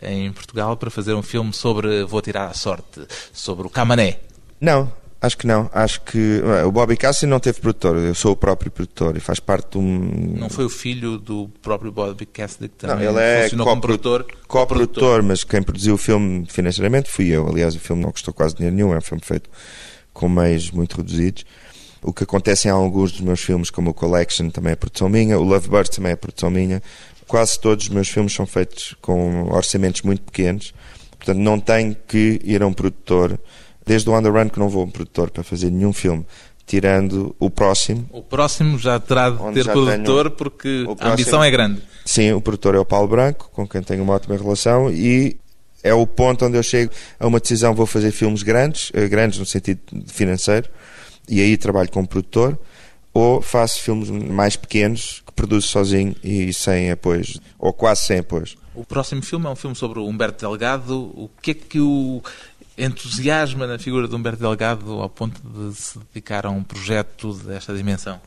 em 0.00 0.30
Portugal 0.32 0.76
para 0.76 0.90
fazer 0.90 1.14
um 1.14 1.22
filme 1.22 1.52
sobre 1.52 2.04
Vou 2.04 2.22
Tirar 2.22 2.48
a 2.48 2.54
Sorte, 2.54 3.00
sobre 3.32 3.66
o 3.66 3.70
Camané. 3.70 4.20
Não, 4.60 4.92
acho 5.20 5.36
que 5.38 5.46
não. 5.46 5.70
Acho 5.72 6.00
que 6.02 6.40
eh, 6.44 6.64
o 6.64 6.72
Bobby 6.72 6.96
Cassi 6.96 7.26
não 7.26 7.38
teve 7.40 7.60
produtor. 7.60 7.96
Eu 7.96 8.14
sou 8.14 8.32
o 8.32 8.36
próprio 8.36 8.70
produtor 8.70 9.16
e 9.16 9.20
faz 9.20 9.38
parte 9.40 9.72
de 9.72 9.78
um. 9.78 10.34
Não 10.38 10.48
foi 10.48 10.64
o 10.64 10.68
filho 10.70 11.18
do 11.18 11.48
próprio 11.62 11.92
Bobby 11.92 12.26
Cassidy 12.26 12.68
que 12.68 12.86
Não, 12.86 12.94
também 12.94 13.08
ele 13.08 13.18
é 13.20 13.42
funcionou 13.44 13.66
como 13.66 13.80
coprodu- 13.80 13.98
produtor? 14.02 14.36
co-produtor, 14.48 15.22
mas 15.22 15.44
quem 15.44 15.62
produziu 15.62 15.94
o 15.94 15.98
filme 15.98 16.46
financeiramente 16.48 17.10
fui 17.10 17.28
eu. 17.28 17.48
Aliás, 17.48 17.74
o 17.74 17.78
filme 17.80 18.02
não 18.02 18.12
custou 18.12 18.32
quase 18.34 18.54
dinheiro 18.56 18.74
nenhum, 18.76 18.92
é 18.94 18.98
um 18.98 19.02
filme 19.02 19.22
feito 19.24 19.48
com 20.12 20.28
meios 20.28 20.70
muito 20.70 20.96
reduzidos. 20.96 21.44
O 22.02 22.12
que 22.14 22.24
acontece 22.24 22.66
em 22.66 22.70
alguns 22.70 23.12
dos 23.12 23.20
meus 23.20 23.40
filmes, 23.40 23.68
como 23.70 23.90
o 23.90 23.94
Collection, 23.94 24.48
também 24.48 24.72
é 24.72 24.76
produção 24.76 25.08
minha, 25.08 25.38
o 25.38 25.42
Lovebird 25.42 25.90
também 25.90 26.12
é 26.12 26.16
produção 26.16 26.50
minha. 26.50 26.82
Quase 27.26 27.60
todos 27.60 27.84
os 27.84 27.90
meus 27.90 28.08
filmes 28.08 28.32
são 28.32 28.46
feitos 28.46 28.96
com 29.02 29.44
orçamentos 29.52 30.00
muito 30.02 30.22
pequenos, 30.22 30.72
portanto 31.10 31.36
não 31.38 31.60
tenho 31.60 31.94
que 32.08 32.40
ir 32.42 32.62
a 32.62 32.66
um 32.66 32.72
produtor. 32.72 33.38
Desde 33.90 34.08
o 34.08 34.12
On 34.12 34.22
The 34.22 34.28
Run 34.28 34.48
que 34.48 34.58
não 34.60 34.68
vou 34.68 34.82
a 34.82 34.84
um 34.84 34.90
produtor 34.90 35.30
para 35.32 35.42
fazer 35.42 35.68
nenhum 35.68 35.92
filme, 35.92 36.24
tirando 36.64 37.34
o 37.40 37.50
próximo. 37.50 38.08
O 38.12 38.22
próximo 38.22 38.78
já 38.78 39.00
terá 39.00 39.30
de 39.30 39.52
ter 39.52 39.64
produtor 39.64 40.30
porque 40.30 40.82
o 40.86 40.92
a 40.92 40.94
próximo- 40.94 41.12
ambição 41.12 41.42
é 41.42 41.50
grande. 41.50 41.82
Sim, 42.04 42.30
o 42.30 42.40
produtor 42.40 42.76
é 42.76 42.78
o 42.78 42.84
Paulo 42.84 43.08
Branco, 43.08 43.50
com 43.52 43.66
quem 43.66 43.82
tenho 43.82 44.04
uma 44.04 44.12
ótima 44.14 44.36
relação, 44.36 44.92
e 44.92 45.36
é 45.82 45.92
o 45.92 46.06
ponto 46.06 46.44
onde 46.44 46.56
eu 46.56 46.62
chego 46.62 46.92
a 47.18 47.26
uma 47.26 47.40
decisão: 47.40 47.74
vou 47.74 47.84
fazer 47.84 48.12
filmes 48.12 48.44
grandes, 48.44 48.92
eh, 48.94 49.08
grandes 49.08 49.40
no 49.40 49.44
sentido 49.44 49.80
financeiro, 50.06 50.68
e 51.28 51.40
aí 51.40 51.56
trabalho 51.56 51.90
como 51.90 52.06
produtor, 52.06 52.56
ou 53.12 53.42
faço 53.42 53.80
filmes 53.80 54.08
mais 54.08 54.54
pequenos 54.54 55.20
que 55.26 55.32
produzo 55.32 55.66
sozinho 55.66 56.14
e 56.22 56.52
sem 56.54 56.92
apoios, 56.92 57.40
ou 57.58 57.72
quase 57.72 58.02
sem 58.02 58.18
apoios. 58.20 58.56
O 58.72 58.84
próximo 58.84 59.20
filme 59.20 59.46
é 59.46 59.48
um 59.48 59.56
filme 59.56 59.74
sobre 59.74 59.98
o 59.98 60.06
Humberto 60.06 60.46
Delgado. 60.46 60.96
O 60.96 61.28
que 61.42 61.50
é 61.50 61.54
que 61.54 61.80
o 61.80 62.22
entusiasma 62.84 63.66
na 63.66 63.78
figura 63.78 64.08
de 64.08 64.14
Humberto 64.14 64.40
Delgado 64.40 64.92
ao 65.00 65.08
ponto 65.08 65.40
de 65.42 65.74
se 65.74 65.98
dedicar 65.98 66.46
a 66.46 66.50
um 66.50 66.62
projeto 66.62 67.34
desta 67.34 67.74
dimensão? 67.74 68.20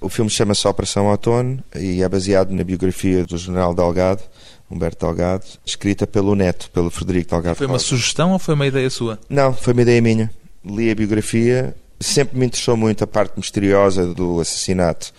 O 0.00 0.08
filme 0.08 0.30
chama-se 0.30 0.66
Operação 0.66 1.06
Outono 1.06 1.62
e 1.74 2.02
é 2.02 2.08
baseado 2.08 2.50
na 2.50 2.62
biografia 2.62 3.24
do 3.24 3.36
general 3.36 3.74
Delgado, 3.74 4.22
Humberto 4.70 5.04
Delgado, 5.04 5.44
escrita 5.66 6.06
pelo 6.06 6.36
neto, 6.36 6.70
pelo 6.70 6.90
Frederico 6.90 7.30
Delgado. 7.30 7.56
Foi 7.56 7.66
uma 7.66 7.80
sugestão 7.80 8.32
ou 8.32 8.38
foi 8.38 8.54
uma 8.54 8.66
ideia 8.66 8.88
sua? 8.90 9.18
Não, 9.28 9.52
foi 9.52 9.72
uma 9.72 9.82
ideia 9.82 10.00
minha. 10.00 10.30
Li 10.64 10.90
a 10.90 10.94
biografia, 10.94 11.74
sempre 11.98 12.38
me 12.38 12.46
interessou 12.46 12.76
muito 12.76 13.02
a 13.02 13.06
parte 13.06 13.36
misteriosa 13.36 14.14
do 14.14 14.40
assassinato 14.40 15.12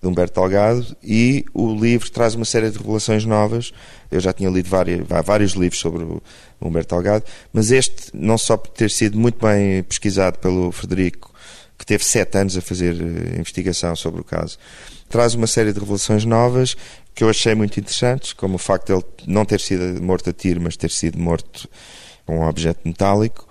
de 0.00 0.08
Humberto 0.08 0.40
Delgado 0.40 0.96
e 1.02 1.44
o 1.52 1.74
livro 1.74 2.10
traz 2.10 2.34
uma 2.34 2.44
série 2.44 2.70
de 2.70 2.78
revelações 2.78 3.24
novas. 3.24 3.72
Eu 4.10 4.20
já 4.20 4.32
tinha 4.32 4.48
lido 4.48 4.68
várias, 4.68 5.06
vários 5.24 5.52
livros 5.52 5.78
sobre 5.78 6.02
o 6.04 6.22
Humberto 6.60 6.94
Delgado, 6.94 7.24
mas 7.52 7.70
este, 7.70 8.10
não 8.14 8.38
só 8.38 8.56
por 8.56 8.70
ter 8.70 8.90
sido 8.90 9.18
muito 9.18 9.44
bem 9.44 9.82
pesquisado 9.82 10.38
pelo 10.38 10.72
Frederico, 10.72 11.32
que 11.78 11.84
teve 11.84 12.04
sete 12.04 12.36
anos 12.38 12.56
a 12.56 12.60
fazer 12.60 12.94
eh, 12.94 13.38
investigação 13.38 13.94
sobre 13.96 14.20
o 14.20 14.24
caso, 14.24 14.58
traz 15.08 15.34
uma 15.34 15.46
série 15.46 15.72
de 15.72 15.80
revelações 15.80 16.24
novas 16.24 16.76
que 17.14 17.24
eu 17.24 17.28
achei 17.28 17.54
muito 17.54 17.78
interessantes, 17.78 18.32
como 18.32 18.54
o 18.54 18.58
facto 18.58 18.86
de 18.86 18.92
ele 18.92 19.04
não 19.26 19.44
ter 19.44 19.60
sido 19.60 20.02
morto 20.02 20.30
a 20.30 20.32
tiro, 20.32 20.60
mas 20.60 20.76
ter 20.76 20.90
sido 20.90 21.18
morto 21.18 21.68
com 22.24 22.38
um 22.38 22.48
objeto 22.48 22.80
metálico. 22.84 23.48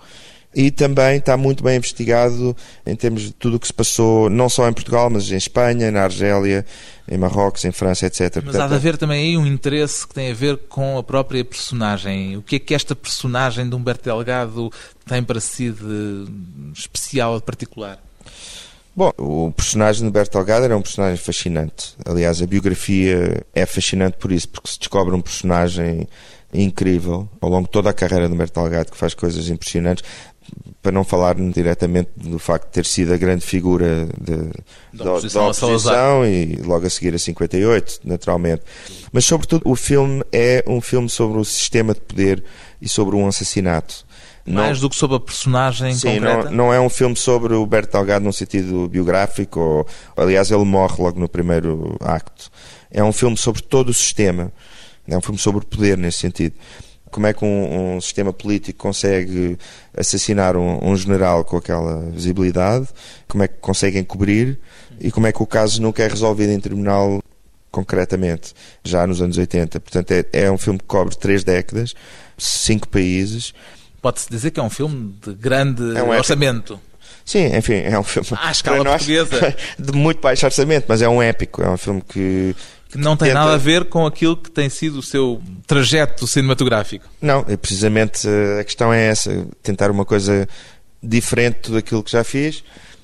E 0.54 0.70
também 0.70 1.18
está 1.18 1.36
muito 1.36 1.62
bem 1.62 1.76
investigado 1.76 2.56
em 2.84 2.96
termos 2.96 3.22
de 3.22 3.32
tudo 3.32 3.56
o 3.56 3.60
que 3.60 3.68
se 3.68 3.72
passou, 3.72 4.28
não 4.28 4.48
só 4.48 4.68
em 4.68 4.72
Portugal, 4.72 5.08
mas 5.08 5.30
em 5.30 5.36
Espanha, 5.36 5.92
na 5.92 6.02
Argélia, 6.02 6.66
em 7.08 7.16
Marrocos, 7.16 7.64
em 7.64 7.70
França, 7.70 8.06
etc. 8.06 8.42
Mas 8.44 8.56
há 8.56 8.66
de 8.66 8.74
haver 8.74 8.96
também 8.96 9.28
aí 9.28 9.36
um 9.36 9.46
interesse 9.46 10.06
que 10.06 10.12
tem 10.12 10.30
a 10.30 10.34
ver 10.34 10.56
com 10.68 10.98
a 10.98 11.04
própria 11.04 11.44
personagem. 11.44 12.36
O 12.36 12.42
que 12.42 12.56
é 12.56 12.58
que 12.58 12.74
esta 12.74 12.96
personagem 12.96 13.68
de 13.68 13.76
Humberto 13.76 14.04
Delgado 14.04 14.72
tem 15.06 15.22
para 15.22 15.40
si 15.40 15.70
de 15.70 16.24
especial, 16.74 17.38
de 17.38 17.44
particular? 17.44 18.00
Bom, 18.94 19.12
o 19.18 19.52
personagem 19.52 20.02
de 20.02 20.08
Humberto 20.08 20.36
Delgado 20.36 20.64
era 20.64 20.76
um 20.76 20.82
personagem 20.82 21.16
fascinante. 21.16 21.94
Aliás, 22.04 22.42
a 22.42 22.46
biografia 22.46 23.44
é 23.54 23.64
fascinante 23.64 24.16
por 24.18 24.32
isso, 24.32 24.48
porque 24.48 24.68
se 24.68 24.78
descobre 24.80 25.14
um 25.14 25.20
personagem 25.20 26.08
incrível 26.52 27.28
ao 27.40 27.48
longo 27.48 27.66
de 27.66 27.70
toda 27.70 27.90
a 27.90 27.92
carreira 27.92 28.26
de 28.26 28.34
Humberto 28.34 28.60
Delgado, 28.60 28.90
que 28.90 28.96
faz 28.96 29.14
coisas 29.14 29.48
impressionantes. 29.48 30.04
Para 30.82 30.92
não 30.92 31.04
falar 31.04 31.34
diretamente 31.34 32.10
do 32.16 32.38
facto 32.38 32.66
de 32.68 32.72
ter 32.72 32.86
sido 32.86 33.12
a 33.12 33.16
grande 33.18 33.44
figura 33.44 34.08
de, 34.18 34.36
Da 34.94 35.12
oposição 35.12 35.48
a 35.48 35.52
Salazar. 35.54 36.14
oposição 36.16 36.26
e 36.26 36.56
logo 36.64 36.86
a 36.86 36.90
seguir 36.90 37.14
a 37.14 37.18
58, 37.18 38.00
naturalmente. 38.04 38.62
Mas, 39.12 39.26
sobretudo, 39.26 39.62
o 39.66 39.76
filme 39.76 40.22
é 40.32 40.64
um 40.66 40.80
filme 40.80 41.08
sobre 41.10 41.38
o 41.38 41.44
sistema 41.44 41.92
de 41.92 42.00
poder 42.00 42.42
e 42.80 42.88
sobre 42.88 43.14
um 43.14 43.26
assassinato. 43.26 44.06
Não- 44.46 44.62
Mais 44.62 44.80
do 44.80 44.88
que 44.88 44.96
sobre 44.96 45.16
a 45.18 45.20
personagem 45.20 45.92
Sim, 45.94 46.14
concreta? 46.14 46.44
não, 46.44 46.52
não 46.68 46.72
é 46.72 46.80
um 46.80 46.88
filme 46.88 47.14
sobre 47.14 47.52
o 47.54 47.66
Berto 47.66 47.92
Delgado 47.92 48.24
num 48.24 48.32
sentido 48.32 48.88
biográfico, 48.88 49.60
ou, 49.60 49.86
aliás, 50.16 50.50
ele 50.50 50.64
morre 50.64 50.96
logo 51.02 51.20
no 51.20 51.28
primeiro 51.28 51.94
acto. 52.00 52.50
É 52.90 53.04
um 53.04 53.12
filme 53.12 53.36
sobre 53.36 53.60
todo 53.60 53.90
o 53.90 53.94
sistema, 53.94 54.50
é 55.06 55.14
um 55.16 55.20
filme 55.20 55.38
sobre 55.38 55.62
o 55.62 55.66
poder 55.66 55.98
nesse 55.98 56.18
sentido. 56.20 56.54
Como 57.10 57.26
é 57.26 57.32
que 57.32 57.44
um, 57.44 57.96
um 57.96 58.00
sistema 58.00 58.32
político 58.32 58.78
consegue 58.78 59.58
assassinar 59.96 60.56
um, 60.56 60.90
um 60.90 60.96
general 60.96 61.44
com 61.44 61.56
aquela 61.56 62.08
visibilidade, 62.10 62.88
como 63.26 63.42
é 63.42 63.48
que 63.48 63.58
conseguem 63.60 64.04
cobrir 64.04 64.58
e 65.00 65.10
como 65.10 65.26
é 65.26 65.32
que 65.32 65.42
o 65.42 65.46
caso 65.46 65.82
nunca 65.82 66.02
é 66.02 66.08
resolvido 66.08 66.50
em 66.50 66.60
tribunal 66.60 67.22
concretamente, 67.70 68.52
já 68.84 69.06
nos 69.06 69.22
anos 69.22 69.38
80. 69.38 69.80
Portanto, 69.80 70.10
é, 70.12 70.24
é 70.32 70.50
um 70.50 70.58
filme 70.58 70.78
que 70.78 70.84
cobre 70.84 71.16
três 71.16 71.44
décadas, 71.44 71.94
cinco 72.36 72.88
países. 72.88 73.54
Pode-se 74.02 74.28
dizer 74.30 74.50
que 74.50 74.60
é 74.60 74.62
um 74.62 74.70
filme 74.70 75.14
de 75.24 75.34
grande 75.34 75.96
É 75.96 76.02
um 76.02 76.10
orçamento. 76.10 76.80
Sim, 77.24 77.54
enfim, 77.56 77.74
é 77.74 77.98
um 77.98 78.02
filme 78.02 78.28
À 78.40 78.50
escala 78.50 78.82
nós, 78.84 79.04
portuguesa. 79.06 79.56
de 79.78 79.92
muito 79.92 80.20
baixo 80.20 80.44
orçamento, 80.46 80.86
mas 80.88 81.00
é 81.02 81.08
um 81.08 81.22
épico, 81.22 81.62
é 81.62 81.70
um 81.70 81.76
filme 81.76 82.02
que 82.08 82.54
Que 82.90 82.98
não 82.98 83.16
tem 83.16 83.28
Tenta- 83.28 83.40
nada 83.40 83.54
a 83.54 83.58
ver 83.58 83.84
com 83.84 84.04
aquilo 84.06 84.36
que 84.36 84.50
tem 84.50 84.68
sido 84.68 84.98
o 84.98 85.02
seu 85.02 85.40
trajeto 85.66 86.26
cinematográfico. 86.26 87.06
não, 87.22 87.44
é 87.48 87.56
precisamente 87.56 88.26
eh, 88.28 88.60
a 88.60 88.64
questão 88.64 88.92
é 88.92 89.06
essa, 89.06 89.46
tentar 89.62 89.90
uma 89.90 90.04
coisa 90.04 90.48
diferente 91.02 91.56
de 91.56 91.60
tudo 91.62 91.78
aquilo 91.78 92.02
que 92.02 92.10
já 92.12 92.24
fiz. 92.24 92.62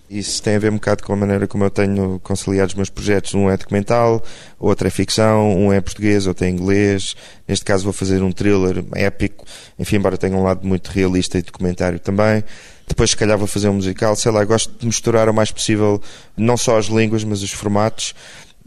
Isso 0.09 0.41
tem 0.41 0.55
a 0.55 0.59
ver 0.61 0.71
um 0.71 0.75
bocado 0.75 1.03
com 1.03 1.13
a 1.13 1.17
maneira 1.17 1.49
como 1.49 1.65
eu 1.65 1.71
tenho 1.71 2.21
conciliado 2.23 2.69
os 2.69 2.75
meus 2.75 2.89
projetos. 2.91 3.35
Um 3.35 3.51
é 3.51 3.57
documental, 3.57 4.23
outro 4.59 4.87
é 4.87 4.91
ficção, 4.91 5.53
um 5.57 5.73
é 5.73 5.81
português, 5.81 6.29
outro 6.29 6.45
é 6.45 6.49
inglês. 6.49 7.17
Neste 7.49 7.65
caso 7.65 7.83
vou 7.83 7.93
fazer 7.93 8.23
um 8.23 8.31
thriller 8.31 8.85
épico, 8.95 9.45
enfim, 9.77 9.97
embora 9.97 10.17
tenha 10.17 10.37
um 10.37 10.45
lado 10.45 10.65
muito 10.65 10.89
realista 10.93 11.39
e 11.39 11.43
documentário 11.43 11.99
também. 11.99 12.45
Depois, 12.87 13.11
se 13.11 13.17
calhar, 13.17 13.37
vou 13.37 13.47
fazer 13.47 13.69
um 13.69 13.75
musical. 13.75 14.15
Sei 14.15 14.31
lá, 14.31 14.45
gosto 14.45 14.73
de 14.79 14.87
misturar 14.87 15.29
o 15.29 15.35
mais 15.35 15.51
possível 15.51 16.01
não 16.37 16.57
só 16.57 16.79
as 16.79 16.87
línguas, 16.87 17.25
mas 17.25 17.43
os 17.43 17.51
formatos. 17.51 18.15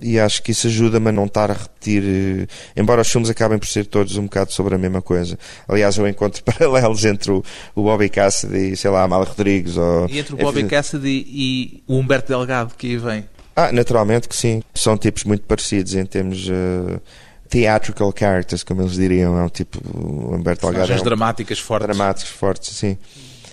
E 0.02 0.18
acho 0.18 0.42
que 0.42 0.52
isso 0.52 0.68
ajuda-me 0.68 1.10
a 1.10 1.12
não 1.12 1.26
estar 1.26 1.52
a 1.52 1.54
repetir, 1.54 2.02
eh, 2.06 2.48
embora 2.78 3.02
os 3.02 3.12
filmes 3.12 3.30
acabem 3.30 3.60
por 3.60 3.68
ser 3.68 3.86
todos 3.86 4.16
um 4.16 4.24
bocado 4.24 4.54
sobre 4.54 4.74
a 4.74 4.78
mesma 4.78 5.02
coisa. 5.02 5.38
Aliás, 5.68 5.98
eu 5.98 6.08
encontro 6.08 6.42
paralelos 6.46 7.04
entre 7.04 7.32
o, 7.32 7.44
o 7.76 7.84
Bobby 7.84 8.08
Cassidy 8.08 8.72
e, 8.72 8.78
sei 8.78 8.90
lá, 8.90 9.02
a 9.02 9.04
Amália 9.04 9.28
Rodrigues. 9.28 9.76
Ou, 9.76 10.08
E 10.08 10.20
entre 10.20 10.36
o 10.36 10.38
Bobby 10.38 10.60
enfim. 10.60 10.70
Cassidy 10.70 11.26
e 11.28 11.84
o 11.86 11.98
Humberto 11.98 12.30
Delgado, 12.30 12.76
que 12.78 12.88
aí 12.88 12.98
vem. 12.98 13.26
Ah, 13.54 13.74
naturalmente 13.74 14.30
que 14.30 14.36
sim. 14.38 14.64
São 14.74 14.98
tipos 14.98 15.26
muito 15.26 15.44
parecidos 15.44 15.94
em 15.94 16.06
termos 16.06 16.48
uh, 16.48 17.02
theatrical 17.50 18.14
characters, 18.18 18.64
como 18.64 18.82
eles 18.82 18.94
diriam. 18.94 19.38
É 19.38 19.44
um 19.44 19.50
tipo. 19.50 19.80
Humberto 20.34 20.66
Delgado. 20.66 20.94
É 20.94 20.96
um, 20.96 21.04
dramáticas 21.04 21.60
fortes. 21.60 21.88
Dramáticos 21.88 22.32
fortes, 22.32 22.74
sim. 22.74 22.98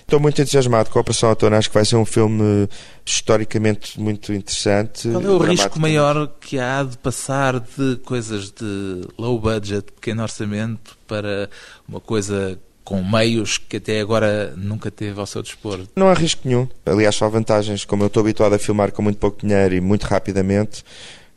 Estou 0.07 0.21
muito 0.21 0.41
entusiasmado 0.41 0.89
com 0.89 0.97
a 0.97 1.01
Operação 1.01 1.27
Outono. 1.27 1.57
Acho 1.57 1.67
que 1.67 1.73
vai 1.73 1.83
ser 1.83 1.97
um 1.97 2.05
filme 2.05 2.69
historicamente 3.05 3.99
muito 3.99 4.31
interessante. 4.31 5.09
Qual 5.09 5.21
é 5.21 5.29
o 5.29 5.37
risco 5.37 5.77
maior 5.77 6.31
que 6.39 6.57
há 6.57 6.81
de 6.81 6.97
passar 6.97 7.59
de 7.59 7.97
coisas 8.05 8.49
de 8.49 9.01
low 9.17 9.37
budget, 9.37 9.91
pequeno 9.91 10.23
orçamento, 10.23 10.97
para 11.05 11.49
uma 11.85 11.99
coisa 11.99 12.57
com 12.85 13.03
meios 13.03 13.57
que 13.57 13.75
até 13.75 13.99
agora 13.99 14.53
nunca 14.55 14.89
teve 14.89 15.19
ao 15.19 15.25
seu 15.25 15.43
dispor? 15.43 15.81
Não 15.93 16.07
há 16.07 16.13
risco 16.13 16.47
nenhum. 16.47 16.69
Aliás, 16.85 17.13
só 17.13 17.27
vantagens. 17.27 17.83
Como 17.83 18.03
eu 18.03 18.07
estou 18.07 18.21
habituado 18.21 18.53
a 18.53 18.59
filmar 18.59 18.93
com 18.93 19.01
muito 19.01 19.19
pouco 19.19 19.45
dinheiro 19.45 19.75
e 19.75 19.81
muito 19.81 20.05
rapidamente, 20.05 20.85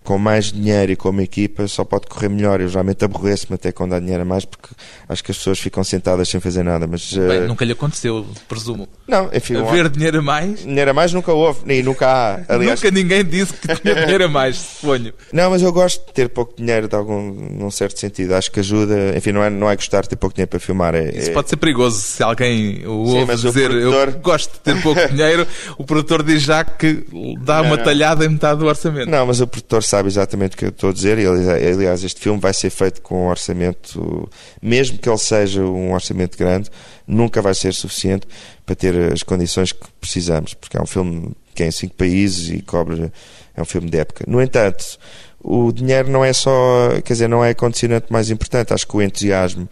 com 0.02 0.18
mais 0.18 0.50
dinheiro 0.50 0.92
e 0.92 0.96
com 0.96 1.10
uma 1.10 1.22
equipa 1.22 1.68
só 1.68 1.84
pode 1.84 2.06
correr 2.06 2.28
melhor. 2.28 2.60
Eu 2.60 2.68
geralmente 2.68 3.04
aborreço-me 3.04 3.54
até 3.54 3.70
quando 3.70 3.94
há 3.94 4.00
dinheiro 4.00 4.22
a 4.22 4.24
mais 4.24 4.44
porque 4.44 4.68
acho 5.08 5.22
que 5.22 5.30
as 5.30 5.38
pessoas 5.38 5.58
ficam 5.58 5.84
sentadas 5.84 6.28
sem 6.28 6.40
fazer 6.40 6.62
nada. 6.62 6.86
Mas, 6.86 7.12
Bem, 7.12 7.42
uh... 7.42 7.48
nunca 7.48 7.64
lhe 7.64 7.72
aconteceu, 7.72 8.26
presumo. 8.48 8.88
Não, 9.06 9.30
enfim. 9.32 9.56
Haver 9.56 9.86
um... 9.86 9.88
dinheiro 9.90 10.18
a 10.18 10.22
mais? 10.22 10.60
Dinheiro 10.60 10.90
a 10.90 10.94
mais 10.94 11.12
nunca 11.12 11.32
houve, 11.32 11.60
nem 11.64 11.82
nunca 11.82 12.06
há. 12.06 12.40
Aliás... 12.54 12.80
nunca 12.80 12.90
ninguém 12.90 13.24
disse 13.24 13.52
que 13.52 13.68
tinha 13.76 13.94
dinheiro 13.94 14.24
a 14.24 14.28
mais, 14.28 14.56
suponho. 14.56 15.12
Não, 15.32 15.50
mas 15.50 15.62
eu 15.62 15.72
gosto 15.72 16.06
de 16.06 16.12
ter 16.12 16.28
pouco 16.28 16.54
dinheiro 16.56 16.88
de 16.88 16.96
algum, 16.96 17.30
num 17.30 17.70
certo 17.70 17.98
sentido. 17.98 18.34
Acho 18.34 18.50
que 18.50 18.60
ajuda. 18.60 19.16
Enfim, 19.16 19.32
não 19.32 19.44
é, 19.44 19.50
não 19.50 19.70
é 19.70 19.76
gostar 19.76 20.02
de 20.02 20.08
ter 20.08 20.16
pouco 20.16 20.34
dinheiro 20.34 20.50
para 20.50 20.60
filmar. 20.60 20.94
É, 20.94 21.10
Isso 21.10 21.30
é... 21.30 21.32
pode 21.32 21.50
ser 21.50 21.56
perigoso 21.56 22.00
se 22.00 22.22
alguém 22.22 22.86
o 22.86 23.06
Sim, 23.06 23.20
ouve 23.20 23.36
dizer 23.36 23.68
produtor... 23.68 24.08
eu 24.08 24.20
gosto 24.20 24.52
de 24.54 24.60
ter 24.60 24.82
pouco 24.82 25.00
dinheiro, 25.12 25.46
o 25.76 25.84
produtor 25.84 26.22
diz 26.22 26.42
já 26.42 26.64
que 26.64 27.04
dá 27.42 27.58
não, 27.58 27.66
uma 27.66 27.76
não. 27.76 27.84
talhada 27.84 28.24
em 28.24 28.28
metade 28.28 28.60
do 28.60 28.66
orçamento. 28.66 29.10
Não, 29.10 29.26
mas 29.26 29.40
o 29.40 29.46
produtor 29.46 29.82
sabe 29.90 30.08
exatamente 30.08 30.54
o 30.54 30.56
que 30.56 30.64
eu 30.66 30.68
estou 30.70 30.90
a 30.90 30.92
dizer. 30.92 31.18
E, 31.18 31.26
aliás, 31.26 32.04
este 32.04 32.20
filme 32.20 32.40
vai 32.40 32.54
ser 32.54 32.70
feito 32.70 33.02
com 33.02 33.26
um 33.26 33.28
orçamento, 33.28 34.28
mesmo 34.62 34.98
que 34.98 35.08
ele 35.08 35.18
seja 35.18 35.62
um 35.62 35.92
orçamento 35.92 36.38
grande, 36.38 36.70
nunca 37.06 37.42
vai 37.42 37.54
ser 37.54 37.74
suficiente 37.74 38.26
para 38.64 38.74
ter 38.74 39.12
as 39.12 39.22
condições 39.22 39.72
que 39.72 39.86
precisamos, 40.00 40.54
porque 40.54 40.76
é 40.76 40.80
um 40.80 40.86
filme 40.86 41.32
que 41.54 41.62
é 41.64 41.66
em 41.66 41.70
cinco 41.70 41.94
países 41.94 42.50
e 42.50 42.62
cobre. 42.62 43.12
É 43.56 43.60
um 43.60 43.64
filme 43.64 43.90
de 43.90 43.98
época. 43.98 44.24
No 44.28 44.40
entanto, 44.40 44.98
o 45.42 45.72
dinheiro 45.72 46.08
não 46.08 46.24
é 46.24 46.32
só. 46.32 46.90
Quer 47.04 47.12
dizer, 47.12 47.28
não 47.28 47.44
é 47.44 47.50
a 47.50 47.54
condicionante 47.54 48.06
mais 48.10 48.30
importante. 48.30 48.72
Acho 48.72 48.86
que 48.86 48.96
o 48.96 49.02
entusiasmo 49.02 49.68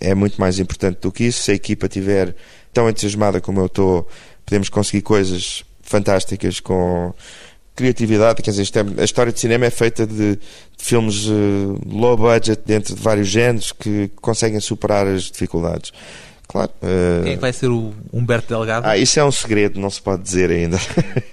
é 0.00 0.14
muito 0.14 0.40
mais 0.40 0.58
importante 0.58 0.98
do 1.00 1.12
que 1.12 1.24
isso. 1.24 1.42
Se 1.42 1.52
a 1.52 1.54
equipa 1.54 1.86
estiver 1.86 2.34
tão 2.72 2.88
entusiasmada 2.88 3.40
como 3.40 3.60
eu 3.60 3.66
estou, 3.66 4.08
podemos 4.44 4.68
conseguir 4.68 5.02
coisas 5.02 5.64
fantásticas 5.80 6.58
com 6.58 7.14
criatividade, 7.74 8.42
quer 8.42 8.50
dizer, 8.50 8.68
é, 8.76 9.02
a 9.02 9.04
história 9.04 9.32
de 9.32 9.40
cinema 9.40 9.66
é 9.66 9.70
feita 9.70 10.06
de, 10.06 10.36
de 10.36 10.38
filmes 10.78 11.26
uh, 11.26 11.80
low 11.86 12.16
budget 12.16 12.62
dentro 12.64 12.94
de 12.94 13.02
vários 13.02 13.28
géneros 13.28 13.72
que 13.72 14.10
conseguem 14.20 14.60
superar 14.60 15.06
as 15.06 15.24
dificuldades. 15.24 15.92
Claro. 16.46 16.70
Uh... 16.82 17.22
Quem 17.24 17.32
é 17.32 17.34
que 17.34 17.40
vai 17.40 17.52
ser 17.52 17.68
o 17.68 17.92
Humberto 18.12 18.48
Delgado? 18.48 18.86
Ah, 18.86 18.96
isso 18.96 19.18
é 19.18 19.24
um 19.24 19.32
segredo, 19.32 19.80
não 19.80 19.90
se 19.90 20.00
pode 20.00 20.22
dizer 20.22 20.50
ainda. 20.50 20.78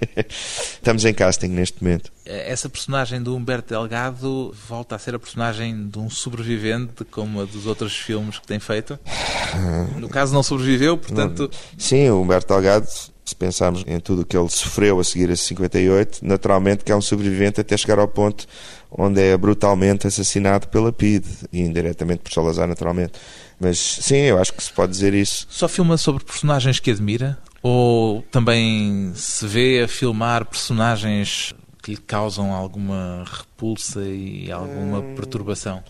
Estamos 0.17 1.05
em 1.05 1.13
casting 1.13 1.49
neste 1.49 1.83
momento. 1.83 2.11
Essa 2.25 2.69
personagem 2.69 3.21
do 3.21 3.35
Humberto 3.35 3.69
Delgado 3.69 4.55
volta 4.67 4.95
a 4.95 4.99
ser 4.99 5.13
a 5.13 5.19
personagem 5.19 5.87
de 5.87 5.99
um 5.99 6.09
sobrevivente, 6.09 7.03
como 7.05 7.41
a 7.41 7.45
dos 7.45 7.67
outros 7.67 7.95
filmes 7.95 8.39
que 8.39 8.47
tem 8.47 8.59
feito? 8.59 8.97
No 9.99 10.07
caso, 10.07 10.33
não 10.33 10.41
sobreviveu, 10.41 10.97
portanto. 10.97 11.51
Sim, 11.77 12.09
o 12.09 12.21
Humberto 12.21 12.53
Delgado 12.53 12.87
se 13.23 13.35
pensarmos 13.35 13.83
em 13.87 13.99
tudo 13.99 14.23
o 14.23 14.25
que 14.25 14.35
ele 14.35 14.49
sofreu 14.49 14.99
a 14.99 15.03
seguir 15.03 15.31
a 15.31 15.35
58, 15.35 16.19
naturalmente 16.23 16.83
que 16.83 16.91
é 16.91 16.95
um 16.95 17.01
sobrevivente 17.01 17.61
até 17.61 17.77
chegar 17.77 17.99
ao 17.99 18.07
ponto 18.07 18.45
onde 18.91 19.21
é 19.21 19.37
brutalmente 19.37 20.05
assassinado 20.05 20.67
pela 20.67 20.91
PIDE 20.91 21.29
e 21.51 21.61
indiretamente 21.61 22.23
por 22.23 22.31
Salazar, 22.31 22.67
naturalmente. 22.67 23.13
Mas 23.59 23.77
sim, 23.77 24.17
eu 24.17 24.39
acho 24.39 24.53
que 24.53 24.63
se 24.63 24.71
pode 24.71 24.91
dizer 24.91 25.13
isso. 25.13 25.47
Só 25.49 25.67
filma 25.67 25.97
sobre 25.97 26.23
personagens 26.23 26.79
que 26.79 26.91
admira? 26.91 27.37
Ou 27.61 28.21
também 28.23 29.11
se 29.15 29.45
vê 29.47 29.83
a 29.83 29.87
filmar 29.87 30.45
personagens 30.45 31.53
que 31.81 31.91
lhe 31.91 31.97
causam 31.97 32.53
alguma 32.53 33.23
repulsa 33.31 34.01
e 34.01 34.51
alguma 34.51 34.99
hum... 34.99 35.15
perturbação? 35.15 35.83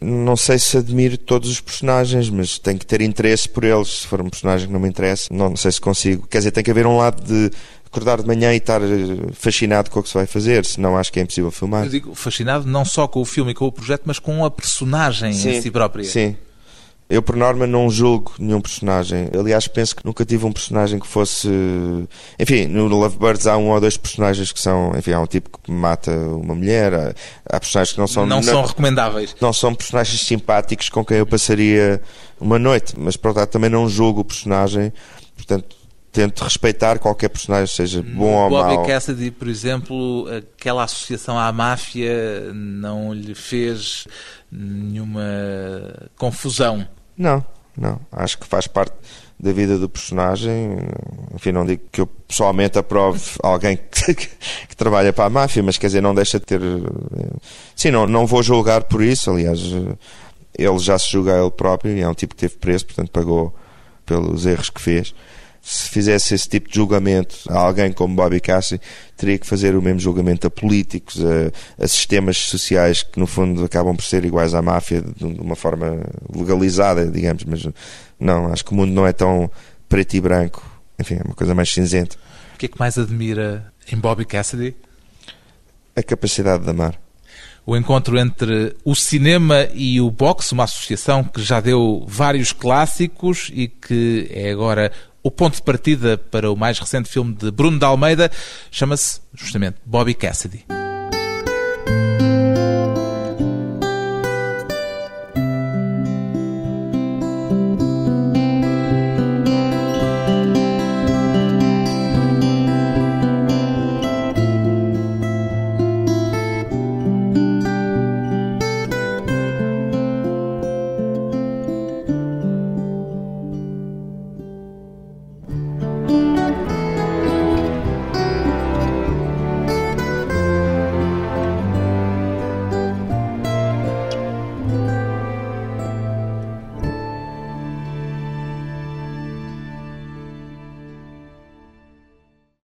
Não 0.00 0.36
sei 0.36 0.58
se 0.58 0.76
admiro 0.76 1.18
todos 1.18 1.50
os 1.50 1.60
personagens, 1.60 2.30
mas 2.30 2.58
tenho 2.58 2.78
que 2.78 2.86
ter 2.86 3.00
interesse 3.00 3.48
por 3.48 3.64
eles. 3.64 4.00
Se 4.00 4.06
for 4.06 4.20
um 4.20 4.30
personagem 4.30 4.68
que 4.68 4.72
não 4.72 4.80
me 4.80 4.88
interessa, 4.88 5.28
não, 5.30 5.50
não 5.50 5.56
sei 5.56 5.72
se 5.72 5.80
consigo. 5.80 6.26
Quer 6.28 6.38
dizer, 6.38 6.50
tem 6.52 6.62
que 6.62 6.70
haver 6.70 6.86
um 6.86 6.98
lado 6.98 7.22
de 7.22 7.50
acordar 7.86 8.20
de 8.20 8.26
manhã 8.26 8.52
e 8.52 8.58
estar 8.58 8.80
eh, 8.82 8.86
fascinado 9.32 9.90
com 9.90 10.00
o 10.00 10.02
que 10.02 10.08
se 10.08 10.14
vai 10.14 10.26
fazer, 10.26 10.64
senão 10.64 10.96
acho 10.96 11.12
que 11.12 11.18
é 11.18 11.22
impossível 11.22 11.50
filmar. 11.50 11.84
Eu 11.84 11.90
digo 11.90 12.14
fascinado 12.14 12.66
não 12.66 12.84
só 12.84 13.08
com 13.08 13.20
o 13.20 13.24
filme 13.24 13.52
e 13.52 13.54
com 13.54 13.66
o 13.66 13.72
projeto, 13.72 14.02
mas 14.04 14.18
com 14.18 14.44
a 14.44 14.50
personagem 14.50 15.32
sim, 15.32 15.50
em 15.50 15.62
si 15.62 15.70
própria. 15.70 16.04
Sim, 16.04 16.36
eu, 17.10 17.22
por 17.22 17.34
norma, 17.34 17.66
não 17.66 17.88
julgo 17.88 18.34
nenhum 18.38 18.60
personagem. 18.60 19.30
Aliás, 19.32 19.66
penso 19.66 19.96
que 19.96 20.04
nunca 20.04 20.26
tive 20.26 20.44
um 20.44 20.52
personagem 20.52 20.98
que 20.98 21.06
fosse. 21.06 21.48
Enfim, 22.38 22.66
no 22.66 22.86
Lovebirds 22.86 23.46
há 23.46 23.56
um 23.56 23.70
ou 23.70 23.80
dois 23.80 23.96
personagens 23.96 24.52
que 24.52 24.60
são. 24.60 24.92
Enfim, 24.94 25.12
há 25.12 25.20
um 25.20 25.26
tipo 25.26 25.58
que 25.58 25.70
mata 25.70 26.12
uma 26.12 26.54
mulher, 26.54 27.14
há 27.46 27.58
personagens 27.58 27.94
que 27.94 27.98
não 27.98 28.06
são. 28.06 28.26
Não, 28.26 28.36
não 28.36 28.42
são 28.42 28.62
recomendáveis. 28.62 29.34
Não 29.40 29.54
são 29.54 29.74
personagens 29.74 30.20
simpáticos 30.20 30.90
com 30.90 31.02
quem 31.02 31.16
eu 31.16 31.26
passaria 31.26 32.02
uma 32.38 32.58
noite, 32.58 32.94
mas, 32.98 33.18
lado, 33.24 33.46
também 33.46 33.70
não 33.70 33.88
julgo 33.88 34.20
o 34.20 34.24
personagem. 34.24 34.92
Portanto, 35.34 35.76
tento 36.12 36.44
respeitar 36.44 36.98
qualquer 36.98 37.30
personagem, 37.30 37.74
seja 37.74 38.02
bom 38.02 38.34
ou 38.34 38.50
mau. 38.50 38.76
Bobby 38.76 38.86
Cassidy, 38.86 39.30
por 39.30 39.48
exemplo, 39.48 40.26
aquela 40.28 40.84
associação 40.84 41.38
à 41.38 41.50
máfia 41.52 42.52
não 42.52 43.14
lhe 43.14 43.34
fez 43.34 44.06
nenhuma 44.52 45.22
confusão. 46.16 46.86
Não, 47.18 47.44
não. 47.76 48.00
Acho 48.12 48.38
que 48.38 48.46
faz 48.46 48.68
parte 48.68 48.94
da 49.38 49.52
vida 49.52 49.76
do 49.76 49.88
personagem. 49.88 50.78
Enfim, 51.34 51.52
não 51.52 51.66
digo 51.66 51.82
que 51.90 52.00
eu 52.00 52.06
pessoalmente 52.06 52.78
aprove 52.78 53.20
alguém 53.42 53.76
que, 53.90 54.14
que, 54.14 54.76
trabalha 54.76 55.12
para 55.12 55.24
a 55.24 55.30
máfia, 55.30 55.62
mas 55.62 55.76
quer 55.76 55.88
dizer, 55.88 56.00
não 56.00 56.14
deixa 56.14 56.38
de 56.38 56.46
ter. 56.46 56.60
Sim, 57.74 57.90
não, 57.90 58.06
não 58.06 58.26
vou 58.26 58.42
julgar 58.42 58.84
por 58.84 59.02
isso. 59.02 59.30
Aliás, 59.30 59.60
ele 60.56 60.78
já 60.78 60.98
se 60.98 61.10
julga 61.10 61.34
a 61.34 61.40
ele 61.40 61.50
próprio 61.50 61.96
e 61.96 62.00
é 62.00 62.08
um 62.08 62.14
tipo 62.14 62.34
que 62.34 62.40
teve 62.40 62.56
preso, 62.56 62.86
portanto 62.86 63.10
pagou 63.10 63.54
pelos 64.06 64.46
erros 64.46 64.70
que 64.70 64.80
fez 64.80 65.14
se 65.68 65.90
fizesse 65.90 66.34
esse 66.34 66.48
tipo 66.48 66.66
de 66.66 66.76
julgamento 66.76 67.36
a 67.46 67.58
alguém 67.58 67.92
como 67.92 68.16
Bobby 68.16 68.40
Cassi, 68.40 68.80
teria 69.18 69.38
que 69.38 69.46
fazer 69.46 69.76
o 69.76 69.82
mesmo 69.82 70.00
julgamento 70.00 70.46
a 70.46 70.50
políticos, 70.50 71.22
a, 71.22 71.84
a, 71.84 71.86
sistemas 71.86 72.38
sociais 72.38 73.02
que 73.02 73.20
no 73.20 73.26
fundo 73.26 73.62
acabam 73.62 73.94
por 73.94 74.02
ser 74.02 74.24
iguais 74.24 74.54
à 74.54 74.62
máfia 74.62 75.02
de, 75.02 75.24
uma 75.24 75.54
forma 75.54 76.00
legalizada, 76.34 77.06
digamos, 77.06 77.44
mas 77.44 77.68
não, 78.18 78.50
acho 78.50 78.64
que 78.64 78.72
o 78.72 78.74
mundo 78.74 78.92
não 78.92 79.06
é 79.06 79.12
tão 79.12 79.50
preto 79.90 80.14
e 80.14 80.20
branco, 80.22 80.64
enfim, 80.98 81.16
é 81.16 81.22
uma 81.22 81.34
coisa 81.34 81.54
mais 81.54 81.70
cinzenta. 81.70 82.16
O 82.54 82.58
que 82.58 82.64
é 82.64 82.68
que 82.70 82.78
mais 82.78 82.96
admira 82.96 83.70
em 83.92 83.96
Bobby 83.98 84.24
Cassidy? 84.24 84.74
A 85.94 86.02
capacidade 86.02 86.64
de 86.64 86.70
amar. 86.70 86.98
O 87.66 87.76
encontro 87.76 88.18
entre 88.18 88.74
o 88.82 88.94
cinema 88.94 89.68
e 89.74 90.00
o 90.00 90.10
boxe, 90.10 90.54
uma 90.54 90.64
associação 90.64 91.22
que 91.22 91.42
já 91.42 91.60
deu 91.60 92.02
vários 92.08 92.50
clássicos 92.50 93.50
e 93.52 93.68
que 93.68 94.26
é 94.30 94.50
agora 94.50 94.90
o 95.22 95.30
ponto 95.30 95.56
de 95.56 95.62
partida 95.62 96.16
para 96.16 96.50
o 96.50 96.56
mais 96.56 96.78
recente 96.78 97.08
filme 97.08 97.34
de 97.34 97.50
Bruno 97.50 97.78
de 97.78 97.84
Almeida 97.84 98.30
chama-se 98.70 99.20
justamente 99.34 99.76
Bobby 99.84 100.14
Cassidy. 100.14 100.87